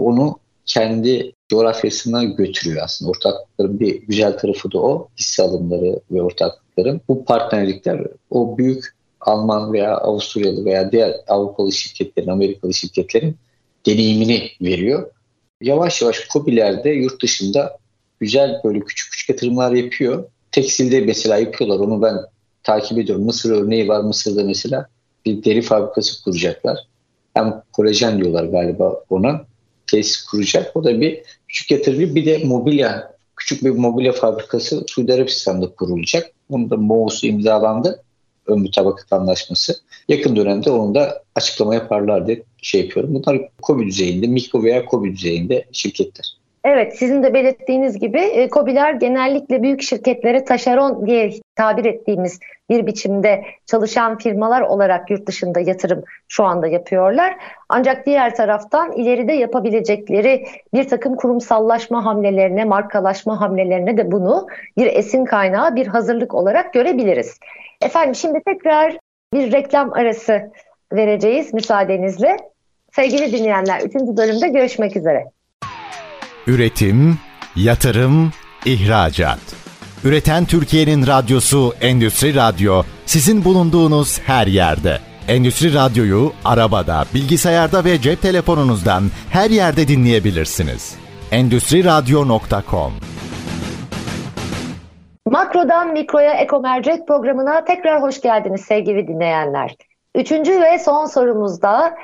[0.00, 3.10] Onu kendi coğrafyasına götürüyor aslında.
[3.10, 5.08] Ortaklıkların bir güzel tarafı da o.
[5.18, 7.00] Hisse alımları ve ortaklıkların.
[7.08, 13.36] Bu partnerlikler o büyük Alman veya Avusturyalı veya diğer Avrupalı şirketlerin, Amerikalı şirketlerin
[13.86, 15.10] deneyimini veriyor.
[15.60, 17.78] Yavaş yavaş COBİ'lerde yurt dışında
[18.20, 20.24] güzel böyle küçük küçük yatırımlar yapıyor.
[20.52, 21.78] Tekstilde mesela yapıyorlar.
[21.78, 22.16] Onu ben
[22.62, 23.24] takip ediyorum.
[23.24, 24.00] Mısır örneği var.
[24.00, 24.86] Mısır'da mesela
[25.24, 26.78] bir deri fabrikası kuracaklar.
[27.34, 29.44] Hem kolajen diyorlar galiba ona.
[29.86, 30.76] Tesis kuracak.
[30.76, 32.14] O da bir küçük yatırım.
[32.14, 36.30] Bir de mobilya, küçük bir mobilya fabrikası Suudi Arabistan'da kurulacak.
[36.50, 38.02] Onun da MOUS'u imzalandı
[38.48, 39.76] ön mütabakat anlaşması.
[40.08, 43.14] Yakın dönemde onu da açıklama yaparlar diye şey yapıyorum.
[43.14, 46.36] Bunlar KOBİ düzeyinde, mikro veya KOBİ düzeyinde şirketler.
[46.64, 52.40] Evet sizin de belirttiğiniz gibi e, COBİ'ler genellikle büyük şirketlere taşeron diye tabir ettiğimiz
[52.70, 57.36] bir biçimde çalışan firmalar olarak yurt dışında yatırım şu anda yapıyorlar.
[57.68, 65.24] Ancak diğer taraftan ileride yapabilecekleri bir takım kurumsallaşma hamlelerine, markalaşma hamlelerine de bunu bir esin
[65.24, 67.38] kaynağı, bir hazırlık olarak görebiliriz.
[67.82, 68.96] Efendim şimdi tekrar
[69.34, 70.50] bir reklam arası
[70.92, 72.36] vereceğiz müsaadenizle.
[72.92, 73.94] Sevgili dinleyenler 3.
[73.94, 75.24] bölümde görüşmek üzere.
[76.48, 77.18] Üretim,
[77.56, 78.32] yatırım,
[78.64, 79.38] ihracat.
[80.04, 84.98] Üreten Türkiye'nin radyosu Endüstri Radyo sizin bulunduğunuz her yerde.
[85.28, 90.96] Endüstri Radyo'yu arabada, bilgisayarda ve cep telefonunuzdan her yerde dinleyebilirsiniz.
[91.30, 92.92] Endüstri Radyo.com
[95.26, 99.76] Makrodan Mikro'ya Ekomercek programına tekrar hoş geldiniz sevgili dinleyenler.
[100.14, 101.94] Üçüncü ve son sorumuzda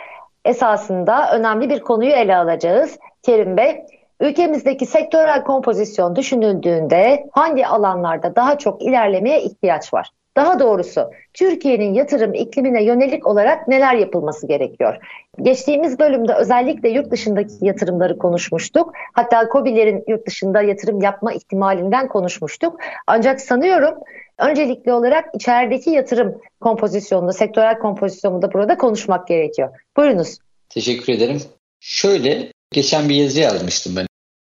[0.45, 2.99] esasında önemli bir konuyu ele alacağız.
[3.23, 3.87] Kerim Bey,
[4.21, 10.11] ülkemizdeki sektörel kompozisyon düşünüldüğünde hangi alanlarda daha çok ilerlemeye ihtiyaç var?
[10.37, 14.97] Daha doğrusu Türkiye'nin yatırım iklimine yönelik olarak neler yapılması gerekiyor?
[15.43, 18.93] Geçtiğimiz bölümde özellikle yurt dışındaki yatırımları konuşmuştuk.
[19.13, 22.81] Hatta COBİ'lerin yurt dışında yatırım yapma ihtimalinden konuşmuştuk.
[23.07, 23.95] Ancak sanıyorum
[24.39, 29.71] öncelikli olarak içerideki yatırım kompozisyonunu, sektörel kompozisyonunu da burada konuşmak gerekiyor.
[29.97, 30.39] Buyurunuz.
[30.69, 31.43] Teşekkür ederim.
[31.81, 34.07] Şöyle geçen bir yazı yazmıştım ben.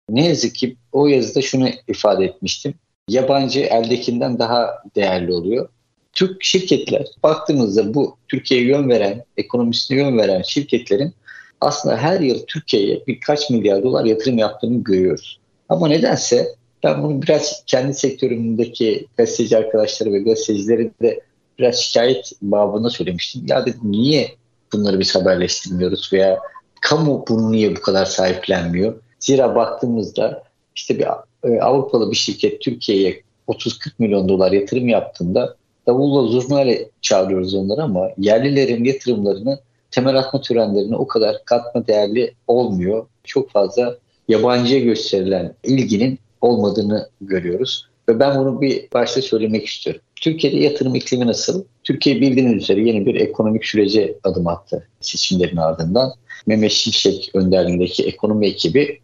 [0.10, 2.74] Ne yazık ki o yazıda şunu ifade etmiştim
[3.12, 5.70] yabancı eldekinden daha değerli oluyor.
[6.14, 11.14] Türk şirketler baktığımızda bu Türkiye'ye yön veren, ekonomisine yön veren şirketlerin
[11.62, 15.40] aslında her yıl Türkiye'ye birkaç milyar dolar yatırım yaptığını görüyoruz.
[15.70, 16.48] Ama nedense
[16.84, 21.22] ben bunu biraz kendi sektörümdeki gazeteci arkadaşları ve gazetecileri de
[21.60, 23.46] biraz şikayet babında söylemiştim.
[23.48, 24.32] Ya dedim niye
[24.74, 26.40] bunları biz haberleştirmiyoruz veya
[26.82, 28.94] kamu bunu niye bu kadar sahiplenmiyor?
[29.20, 30.44] Zira baktığımızda
[30.76, 31.08] işte bir
[31.44, 35.56] e, Avrupalı bir şirket Türkiye'ye 30-40 milyon dolar yatırım yaptığında
[35.88, 39.60] davulla zurnayla çağırıyoruz onları ama yerlilerin yatırımlarını
[39.92, 43.06] temel atma törenlerine o kadar katma değerli olmuyor.
[43.24, 47.88] Çok fazla yabancıya gösterilen ilginin olmadığını görüyoruz.
[48.10, 50.02] Ve ben bunu bir başta söylemek istiyorum.
[50.22, 51.64] Türkiye'de yatırım iklimi nasıl?
[51.84, 56.14] Türkiye bildiğiniz üzere yeni bir ekonomik sürece adım attı seçimlerin ardından.
[56.48, 59.00] Mehmet Şimşek önderliğindeki ekonomi ekibi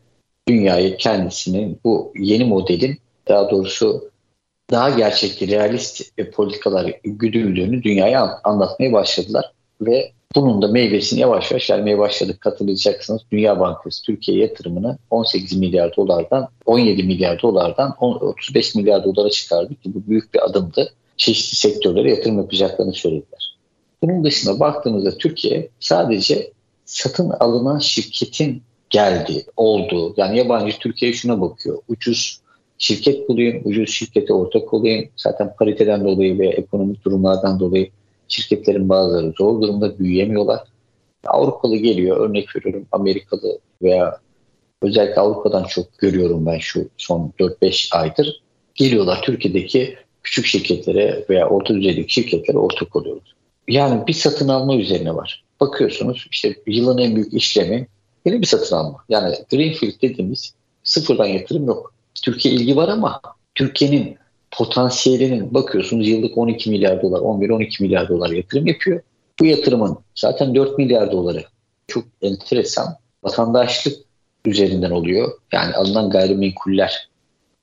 [0.48, 4.12] dünyayı kendisinin bu yeni modelin daha doğrusu
[4.72, 9.52] daha gerçekçi, realist politikalar güdüldüğünü dünyaya anlatmaya başladılar.
[9.82, 12.42] Ve bunun da meyvesini yavaş yavaş vermeye başladık.
[12.42, 19.76] Katılacaksınız Dünya Bankası Türkiye yatırımını 18 milyar dolardan 17 milyar dolardan 35 milyar dolara çıkardı
[19.76, 20.94] ki bu büyük bir adımdı.
[21.18, 23.58] Çeşitli sektörlere yatırım yapacaklarını söylediler.
[24.02, 26.52] Bunun dışında baktığımızda Türkiye sadece
[26.86, 30.14] satın alınan şirketin geldi, oldu.
[30.18, 31.78] Yani yabancı Türkiye şuna bakıyor.
[31.88, 32.42] Ucuz
[32.78, 35.10] şirket bulayım, ucuz şirkete ortak olayım.
[35.18, 37.90] Zaten pariteden dolayı ve ekonomik durumlardan dolayı
[38.28, 40.64] şirketlerin bazıları zor durumda büyüyemiyorlar.
[41.26, 44.20] Avrupalı geliyor, örnek veriyorum Amerikalı veya
[44.82, 48.42] özellikle Avrupa'dan çok görüyorum ben şu son 4-5 aydır.
[48.76, 53.34] Geliyorlar Türkiye'deki küçük şirketlere veya orta düzeydeki şirketlere ortak oluyoruz.
[53.68, 55.44] Yani bir satın alma üzerine var.
[55.60, 57.88] Bakıyorsunuz işte yılın en büyük işlemi
[58.26, 58.98] yeni bir satın alma.
[59.10, 61.94] Yani Greenfield dediğimiz sıfırdan yatırım yok.
[62.24, 63.22] Türkiye ilgi var ama
[63.56, 64.18] Türkiye'nin
[64.52, 69.02] potansiyelinin bakıyorsunuz yıllık 12 milyar dolar, 11-12 milyar dolar yatırım yapıyor.
[69.40, 71.46] Bu yatırımın zaten 4 milyar doları
[71.88, 73.98] çok enteresan vatandaşlık
[74.46, 75.32] üzerinden oluyor.
[75.52, 77.10] Yani alınan gayrimenkuller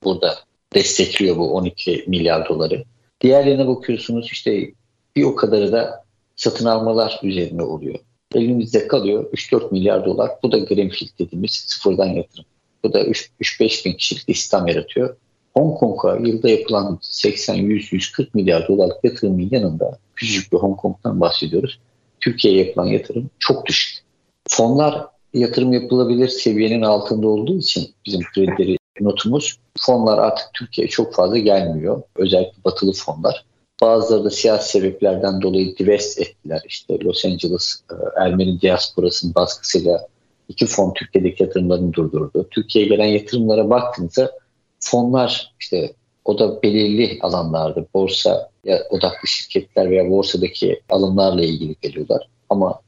[0.05, 0.35] burada
[0.75, 2.85] destekliyor bu 12 milyar doları.
[3.21, 4.73] Diğerlerine bakıyorsunuz işte
[5.17, 6.05] bir o kadarı da
[6.37, 7.99] satın almalar üzerine oluyor
[8.35, 10.31] elimizde kalıyor 3-4 milyar dolar.
[10.43, 12.45] Bu da Greenfield dediğimiz sıfırdan yatırım.
[12.85, 15.17] Bu da 3-5 bin kişilik istihdam yaratıyor.
[15.55, 21.81] Hong Kong'a yılda yapılan 80-100-140 milyar dolarlık yatırımın yanında küçük bir Hong Kong'dan bahsediyoruz.
[22.21, 24.05] Türkiye'ye yapılan yatırım çok düşük.
[24.49, 31.39] Fonlar yatırım yapılabilir seviyenin altında olduğu için bizim kredileri notumuz fonlar artık Türkiye'ye çok fazla
[31.39, 32.03] gelmiyor.
[32.17, 33.45] Özellikle batılı fonlar.
[33.81, 36.63] Bazıları da siyasi sebeplerden dolayı divest ettiler.
[36.69, 40.07] İşte Los Angeles e, Ermeni diasporasının baskısıyla
[40.49, 42.47] iki fon Türkiye'deki yatırımlarını durdurdu.
[42.51, 44.33] Türkiye'ye gelen yatırımlara baktığınızda
[44.81, 45.93] fonlar işte
[46.25, 52.29] o da belirli alanlarda borsa ya odaklı şirketler veya borsadaki alımlarla ilgili geliyorlar.
[52.51, 52.81] Ama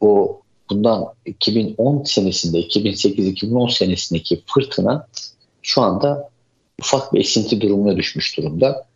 [0.00, 5.06] o bundan 2010 senesinde 2008-2010 senesindeki fırtına
[5.62, 6.30] şu anda
[6.80, 8.86] ufak bir esinti durumuna düşmüş durumda.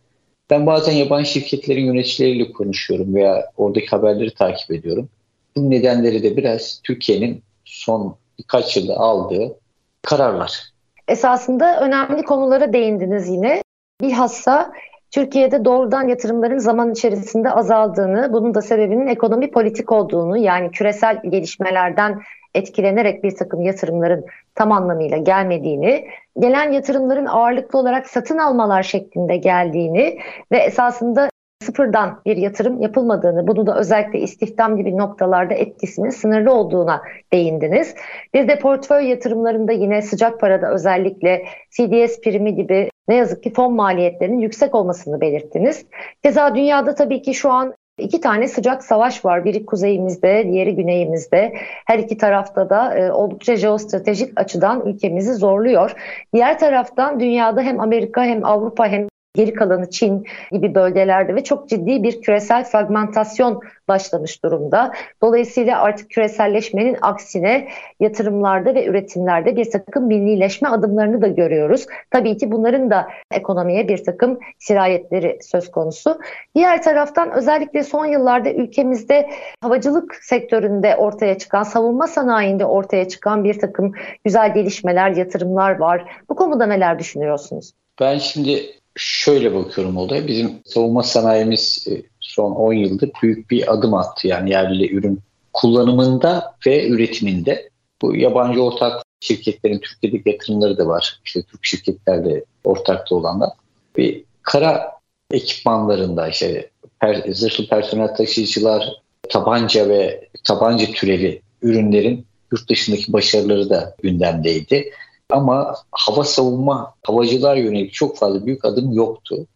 [0.49, 5.09] Ben bazen yabancı şirketlerin yöneticileriyle konuşuyorum veya oradaki haberleri takip ediyorum.
[5.55, 9.55] Bu nedenleri de biraz Türkiye'nin son birkaç yılda aldığı
[10.01, 10.71] kararlar.
[11.07, 13.63] Esasında önemli konulara değindiniz yine.
[14.01, 14.73] Bilhassa
[15.11, 22.21] Türkiye'de doğrudan yatırımların zaman içerisinde azaldığını, bunun da sebebinin ekonomi politik olduğunu yani küresel gelişmelerden
[22.55, 26.07] etkilenerek bir takım yatırımların tam anlamıyla gelmediğini,
[26.39, 30.19] gelen yatırımların ağırlıklı olarak satın almalar şeklinde geldiğini
[30.51, 31.29] ve esasında
[31.61, 37.01] sıfırdan bir yatırım yapılmadığını, bunu da özellikle istihdam gibi noktalarda etkisinin sınırlı olduğuna
[37.33, 37.95] değindiniz.
[38.33, 43.73] Bir de portföy yatırımlarında yine sıcak parada özellikle CDS primi gibi ne yazık ki fon
[43.73, 45.85] maliyetlerinin yüksek olmasını belirttiniz.
[46.23, 49.45] Keza dünyada tabii ki şu an İki tane sıcak savaş var.
[49.45, 51.53] Biri kuzeyimizde, diğeri güneyimizde.
[51.85, 55.95] Her iki tarafta da e, oldukça jeostratejik açıdan ülkemizi zorluyor.
[56.33, 61.69] Diğer taraftan dünyada hem Amerika hem Avrupa hem geri kalanı Çin gibi bölgelerde ve çok
[61.69, 64.91] ciddi bir küresel fragmentasyon başlamış durumda.
[65.21, 67.67] Dolayısıyla artık küreselleşmenin aksine
[67.99, 71.85] yatırımlarda ve üretimlerde bir takım millileşme adımlarını da görüyoruz.
[72.11, 76.19] Tabii ki bunların da ekonomiye bir takım sirayetleri söz konusu.
[76.55, 79.29] Diğer taraftan özellikle son yıllarda ülkemizde
[79.61, 83.93] havacılık sektöründe ortaya çıkan, savunma sanayinde ortaya çıkan bir takım
[84.25, 86.05] güzel gelişmeler, yatırımlar var.
[86.29, 87.71] Bu konuda neler düşünüyorsunuz?
[88.01, 90.27] Ben şimdi şöyle bakıyorum olaya.
[90.27, 94.27] Bizim savunma sanayimiz e, son 10 yıldır büyük bir adım attı.
[94.27, 95.19] Yani yerli ürün
[95.53, 97.69] kullanımında ve üretiminde.
[98.01, 101.19] Bu yabancı ortak şirketlerin Türkiye'deki yatırımları da var.
[101.25, 103.49] İşte Türk şirketlerle ortakta olanlar.
[103.97, 104.91] Bir kara
[105.31, 106.69] ekipmanlarında işte
[106.99, 108.89] per, zırhlı personel taşıyıcılar,
[109.29, 114.91] tabanca ve tabanca türevi ürünlerin yurt dışındaki başarıları da gündemdeydi.
[115.31, 119.47] Ama hava savunma, havacılar yönelik çok fazla büyük adım yoktu.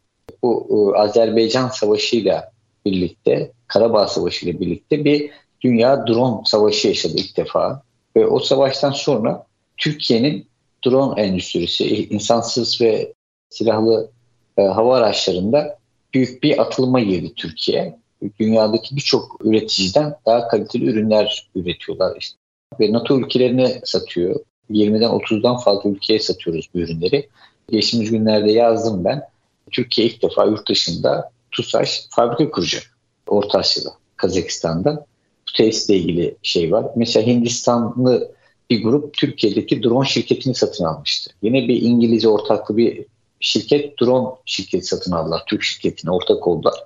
[0.44, 2.44] Bu e, Azerbaycan Savaşı ile
[2.86, 7.82] birlikte, Karabağ Savaşı ile birlikte bir dünya drone savaşı yaşadı ilk defa.
[8.16, 9.46] Ve o savaştan sonra
[9.78, 10.48] Türkiye'nin
[10.86, 13.14] drone endüstrisi, insansız ve
[13.50, 14.12] silahlı
[14.58, 15.80] e, hava araçlarında
[16.14, 17.98] büyük bir atılma girdi Türkiye.
[18.40, 22.18] Dünyadaki birçok üreticiden daha kaliteli ürünler üretiyorlar.
[22.20, 22.38] İşte.
[22.80, 24.40] Ve NATO ülkelerine satıyor.
[24.72, 27.30] 20'den 30'dan fazla ülkeye satıyoruz bu ürünleri.
[27.72, 29.22] Geçtiğimiz günlerde yazdım ben.
[29.72, 32.84] Türkiye ilk defa yurt dışında TUSAŞ fabrika kuracak.
[33.28, 35.06] Orta Asya'da, Kazakistan'da.
[35.50, 36.86] Bu tesisle ilgili şey var.
[36.96, 38.32] Mesela Hindistanlı
[38.70, 41.32] bir grup Türkiye'deki drone şirketini satın almıştı.
[41.42, 43.06] Yine bir İngiliz ortaklı bir
[43.40, 45.44] şirket drone şirketi satın aldılar.
[45.48, 46.84] Türk şirketine ortak oldular.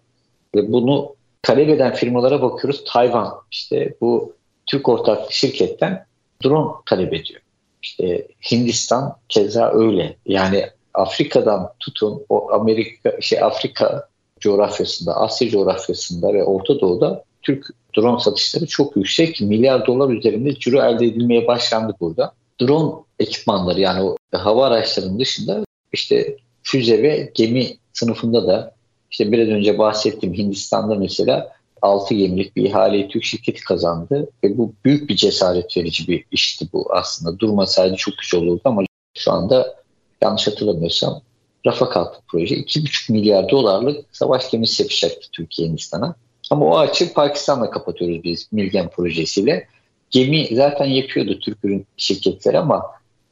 [0.55, 2.83] Ve bunu talep eden firmalara bakıyoruz.
[2.87, 4.33] Tayvan işte bu
[4.65, 6.05] Türk ortaklı şirketten
[6.43, 7.41] drone talep ediyor.
[7.81, 10.15] İşte Hindistan keza öyle.
[10.25, 14.07] Yani Afrika'dan tutun o Amerika şey Afrika
[14.39, 17.65] coğrafyasında, Asya coğrafyasında ve Orta Doğu'da Türk
[17.97, 19.41] drone satışları çok yüksek.
[19.41, 22.33] Milyar dolar üzerinde ciro elde edilmeye başlandı burada.
[22.61, 28.75] Drone ekipmanları yani o hava araçlarının dışında işte füze ve gemi sınıfında da
[29.11, 31.51] işte biraz önce bahsettiğim Hindistan'da mesela
[31.81, 36.65] 6 gemilik bir ihaleyi Türk şirketi kazandı ve bu büyük bir cesaret verici bir işti
[36.73, 37.39] bu aslında.
[37.39, 38.81] Durmasaydı çok güzel olurdu ama
[39.17, 39.75] şu anda
[40.21, 41.21] yanlış hatırlamıyorsam
[41.65, 42.55] rafa kalktı proje.
[42.55, 46.15] 2,5 milyar dolarlık savaş gemisi yapacaktı Türkiye Hindistan'a.
[46.51, 49.67] Ama o açık Pakistan'la kapatıyoruz biz Milgen projesiyle.
[50.09, 52.85] Gemi zaten yapıyordu Türk ürün şirketleri ama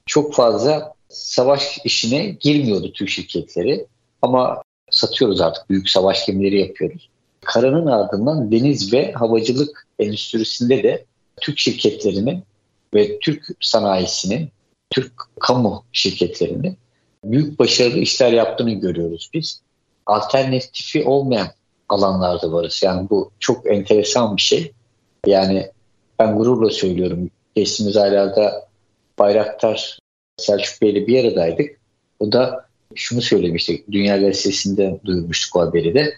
[0.05, 3.85] çok fazla savaş işine girmiyordu Türk şirketleri.
[4.21, 7.09] Ama satıyoruz artık büyük savaş gemileri yapıyoruz.
[7.47, 11.05] Karanın ardından deniz ve havacılık endüstrisinde de
[11.41, 12.43] Türk şirketlerinin
[12.93, 14.49] ve Türk sanayisinin,
[14.89, 16.77] Türk kamu şirketlerinin
[17.23, 19.61] büyük başarılı işler yaptığını görüyoruz biz.
[20.05, 21.47] Alternatifi olmayan
[21.89, 22.81] alanlarda varız.
[22.83, 24.71] Yani bu çok enteresan bir şey.
[25.25, 25.71] Yani
[26.19, 27.29] ben gururla söylüyorum.
[27.55, 28.67] Geçtiğimiz aylarda
[29.19, 29.99] Bayraktar
[30.37, 31.79] Selçuk Bey'le bir aradaydık.
[32.19, 33.83] O da şunu söylemişti.
[33.91, 36.13] Dünya Gazetesi'nde duyurmuştuk o haberi de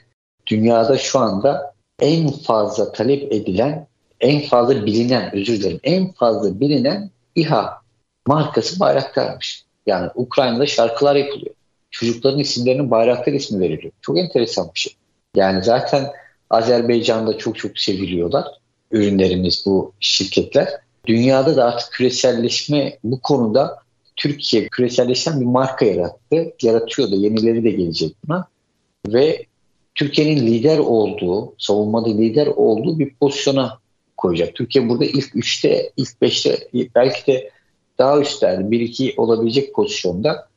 [0.50, 3.88] dünyada şu anda en fazla talep edilen,
[4.20, 7.82] en fazla bilinen, özür dilerim, en fazla bilinen İHA
[8.28, 9.64] markası Bayraktar'mış.
[9.86, 11.56] Yani Ukrayna'da şarkılar yapılıyor.
[11.92, 13.94] Çocukların isimlerinin Bayraktar ismi veriliyor.
[14.02, 14.94] Çok enteresan bir şey.
[15.36, 16.08] Yani zaten
[16.50, 18.46] Azerbaycan'da çok çok seviliyorlar
[18.92, 20.70] ürünlerimiz bu şirketler.
[21.06, 23.78] Dünyada da artık küreselleşme bu konuda
[24.16, 26.54] Türkiye küreselleşen bir marka yarattı.
[26.62, 28.48] Yaratıyor da yenileri de gelecek buna.
[29.08, 29.46] Ve
[30.00, 33.80] Türkiye'nin lider olduğu, savunmada lider olduğu bir pozisyona
[34.18, 34.56] koyacak.
[34.56, 37.52] Türkiye burada ilk üçte, ilk beşte belki de
[37.98, 40.48] daha üstlerde bir iki olabilecek pozisyonda.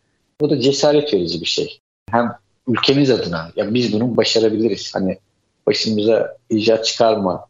[0.41, 1.81] Bu da cesaret verici bir şey.
[2.11, 2.33] Hem
[2.69, 4.95] ülkemiz adına ya biz bunu başarabiliriz.
[4.95, 5.19] Hani
[5.67, 7.47] başımıza icat çıkarma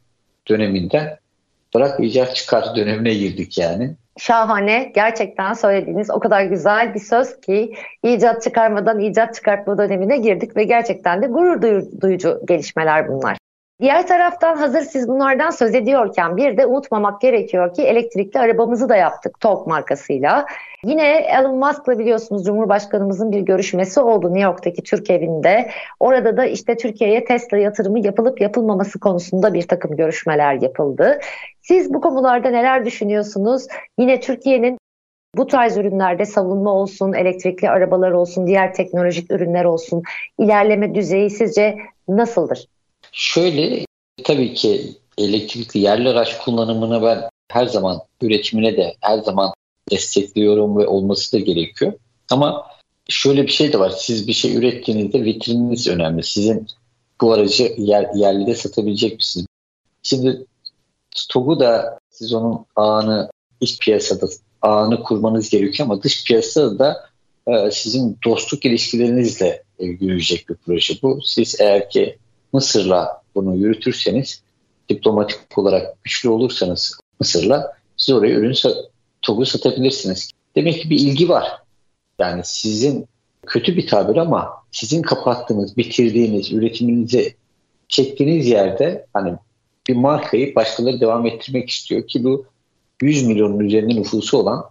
[0.48, 1.18] döneminde
[1.74, 3.94] bırak icat çıkar dönemine girdik yani.
[4.18, 4.92] Şahane.
[4.94, 10.64] Gerçekten söylediğiniz o kadar güzel bir söz ki icat çıkarmadan icat çıkartma dönemine girdik ve
[10.64, 11.62] gerçekten de gurur
[12.00, 13.41] duyucu gelişmeler bunlar.
[13.82, 18.96] Diğer taraftan hazır siz bunlardan söz ediyorken bir de unutmamak gerekiyor ki elektrikli arabamızı da
[18.96, 20.46] yaptık TOG markasıyla.
[20.84, 25.70] Yine Elon Musk'la biliyorsunuz Cumhurbaşkanımızın bir görüşmesi oldu New York'taki Türk evinde.
[26.00, 31.18] Orada da işte Türkiye'ye Tesla yatırımı yapılıp yapılmaması konusunda bir takım görüşmeler yapıldı.
[31.60, 33.66] Siz bu konularda neler düşünüyorsunuz?
[33.98, 34.78] Yine Türkiye'nin
[35.36, 40.02] bu tarz ürünlerde savunma olsun, elektrikli arabalar olsun, diğer teknolojik ürünler olsun
[40.38, 41.76] ilerleme düzeyi sizce
[42.08, 42.71] nasıldır?
[43.12, 43.84] Şöyle
[44.24, 49.52] tabii ki elektrikli yerli araç kullanımına ben her zaman üretimine de her zaman
[49.90, 51.92] destekliyorum ve olması da gerekiyor.
[52.30, 52.66] Ama
[53.08, 53.90] şöyle bir şey de var.
[53.90, 56.22] Siz bir şey ürettiğinizde vitrininiz önemli.
[56.22, 56.66] Sizin
[57.20, 59.46] bu aracı yer, yerli de satabilecek misiniz?
[60.02, 60.46] Şimdi
[61.28, 64.26] TOG'u da siz onun ağını iç piyasada
[64.62, 67.08] ağını kurmanız gerekiyor ama dış piyasada da
[67.46, 71.20] e, sizin dostluk ilişkilerinizle e, yürüyecek bir proje bu.
[71.24, 72.18] Siz eğer ki
[72.52, 74.42] Mısır'la bunu yürütürseniz
[74.88, 78.56] diplomatik olarak güçlü olursanız Mısır'la siz oraya ürün
[79.22, 80.30] TOG'u satabilirsiniz.
[80.56, 81.48] Demek ki bir ilgi var.
[82.18, 83.06] Yani sizin
[83.46, 87.34] kötü bir tabir ama sizin kapattığınız, bitirdiğiniz, üretiminizi
[87.88, 89.34] çektiğiniz yerde hani
[89.88, 92.46] bir markayı başkaları devam ettirmek istiyor ki bu
[93.02, 94.64] 100 milyonun üzerinde nüfusu olan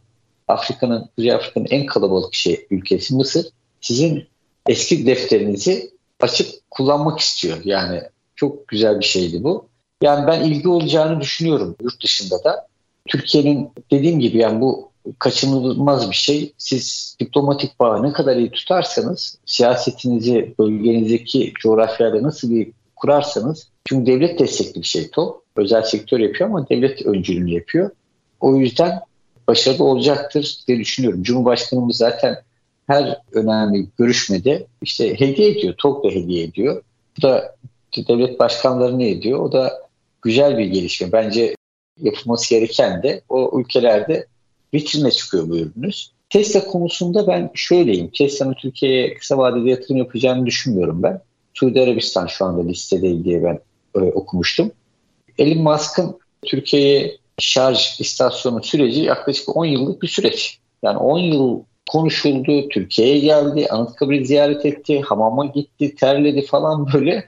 [0.47, 3.45] Afrika'nın, Kuzey Afrika'nın en kalabalık şey ülkesi Mısır.
[3.81, 4.27] Sizin
[4.67, 5.91] eski defterinizi
[6.23, 7.57] açıp kullanmak istiyor.
[7.63, 8.01] Yani
[8.35, 9.67] çok güzel bir şeydi bu.
[10.01, 12.67] Yani ben ilgi olacağını düşünüyorum yurt dışında da.
[13.07, 16.53] Türkiye'nin dediğim gibi yani bu kaçınılmaz bir şey.
[16.57, 24.39] Siz diplomatik bağı ne kadar iyi tutarsanız, siyasetinizi bölgenizdeki coğrafyada nasıl bir kurarsanız, çünkü devlet
[24.39, 25.41] destekli bir şey TOP.
[25.55, 27.89] Özel sektör yapıyor ama devlet öncülüğünü yapıyor.
[28.39, 28.99] O yüzden
[29.47, 31.23] başarılı olacaktır diye düşünüyorum.
[31.23, 32.37] Cumhurbaşkanımız zaten
[32.91, 36.83] her önemli görüşmede işte hediye ediyor, TOP da hediye ediyor.
[37.17, 37.55] Bu da
[38.07, 39.39] devlet başkanları ne ediyor?
[39.39, 39.81] O da
[40.21, 41.11] güzel bir gelişme.
[41.11, 41.55] Bence
[42.01, 44.27] yapılması gereken de o ülkelerde
[44.73, 46.11] vitrine çıkıyor bu ürünüz.
[46.29, 48.11] Tesla konusunda ben şöyleyim.
[48.17, 51.21] Tesla'nın Türkiye'ye kısa vadede yatırım yapacağını düşünmüyorum ben.
[51.53, 53.59] Suudi Arabistan şu anda listede diye ben
[53.95, 54.71] e, okumuştum.
[55.37, 60.59] Elon Musk'ın Türkiye'ye şarj istasyonu süreci yaklaşık 10 yıllık bir süreç.
[60.83, 67.27] Yani 10 yıl konuşuldu, Türkiye'ye geldi, Anıtkabir'i ziyaret etti, hamama gitti, terledi falan böyle.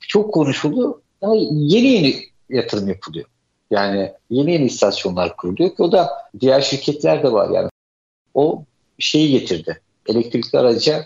[0.00, 1.02] Çok konuşuldu.
[1.22, 2.16] Ama yeni yeni
[2.48, 3.26] yatırım yapılıyor.
[3.70, 7.68] Yani yeni yeni istasyonlar kuruluyor ki o da diğer şirketler de var yani.
[8.34, 8.64] O
[8.98, 9.80] şeyi getirdi.
[10.08, 11.04] Elektrikli araca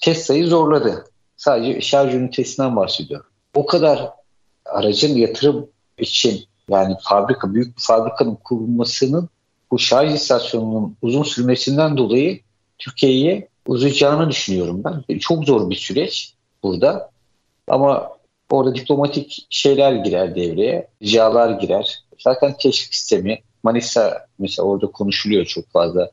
[0.00, 1.04] Tesla'yı zorladı.
[1.36, 3.24] Sadece şarj ünitesinden bahsediyor.
[3.54, 4.10] O kadar
[4.66, 5.68] aracın yatırım
[5.98, 9.28] için yani fabrika, büyük bir fabrikanın kurulmasının
[9.74, 12.40] bu şarj istasyonunun uzun sürmesinden dolayı
[12.78, 15.18] Türkiye'ye uzayacağını düşünüyorum ben.
[15.18, 17.10] Çok zor bir süreç burada.
[17.68, 18.14] Ama
[18.54, 22.04] Orada diplomatik şeyler girer devreye, ricalar girer.
[22.18, 26.10] Zaten teşvik sistemi, Manisa mesela orada konuşuluyor çok fazla.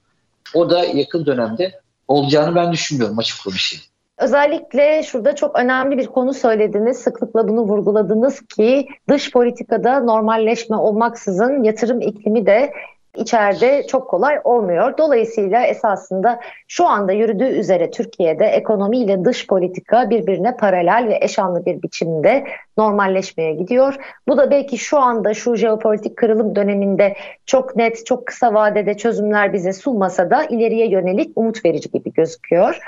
[0.53, 3.85] O da yakın dönemde olacağını ben düşünmüyorum açık konuşayım.
[4.17, 6.97] Özellikle şurada çok önemli bir konu söylediniz.
[6.97, 12.73] Sıklıkla bunu vurguladınız ki dış politikada normalleşme olmaksızın yatırım iklimi de
[13.15, 14.97] içeride çok kolay olmuyor.
[14.97, 21.81] Dolayısıyla esasında şu anda yürüdüğü üzere Türkiye'de ekonomiyle dış politika birbirine paralel ve eşanlı bir
[21.81, 22.47] biçimde
[22.77, 23.95] normalleşmeye gidiyor.
[24.27, 29.53] Bu da belki şu anda şu jeopolitik kırılım döneminde çok net, çok kısa vadede çözümler
[29.53, 32.79] bize sunmasa da ileriye yönelik umut verici gibi gözüküyor.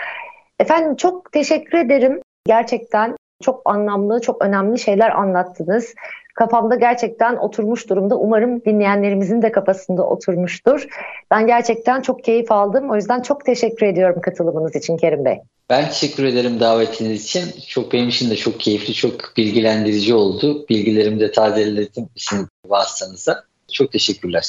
[0.59, 2.21] Efendim çok teşekkür ederim.
[2.45, 5.93] Gerçekten çok anlamlı, çok önemli şeyler anlattınız
[6.33, 8.15] kafamda gerçekten oturmuş durumda.
[8.15, 10.87] Umarım dinleyenlerimizin de kafasında oturmuştur.
[11.31, 12.91] Ben gerçekten çok keyif aldım.
[12.91, 15.39] O yüzden çok teşekkür ediyorum katılımınız için Kerim Bey.
[15.69, 17.43] Ben teşekkür ederim davetiniz için.
[17.67, 20.65] Çok benim için de çok keyifli, çok bilgilendirici oldu.
[20.69, 23.43] Bilgilerimi de tazeledim sizin vasıtanıza.
[23.71, 24.43] Çok teşekkürler.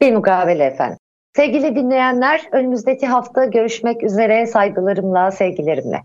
[0.00, 0.98] Bir mukabele efendim.
[1.36, 6.02] Sevgili dinleyenler, önümüzdeki hafta görüşmek üzere saygılarımla, sevgilerimle.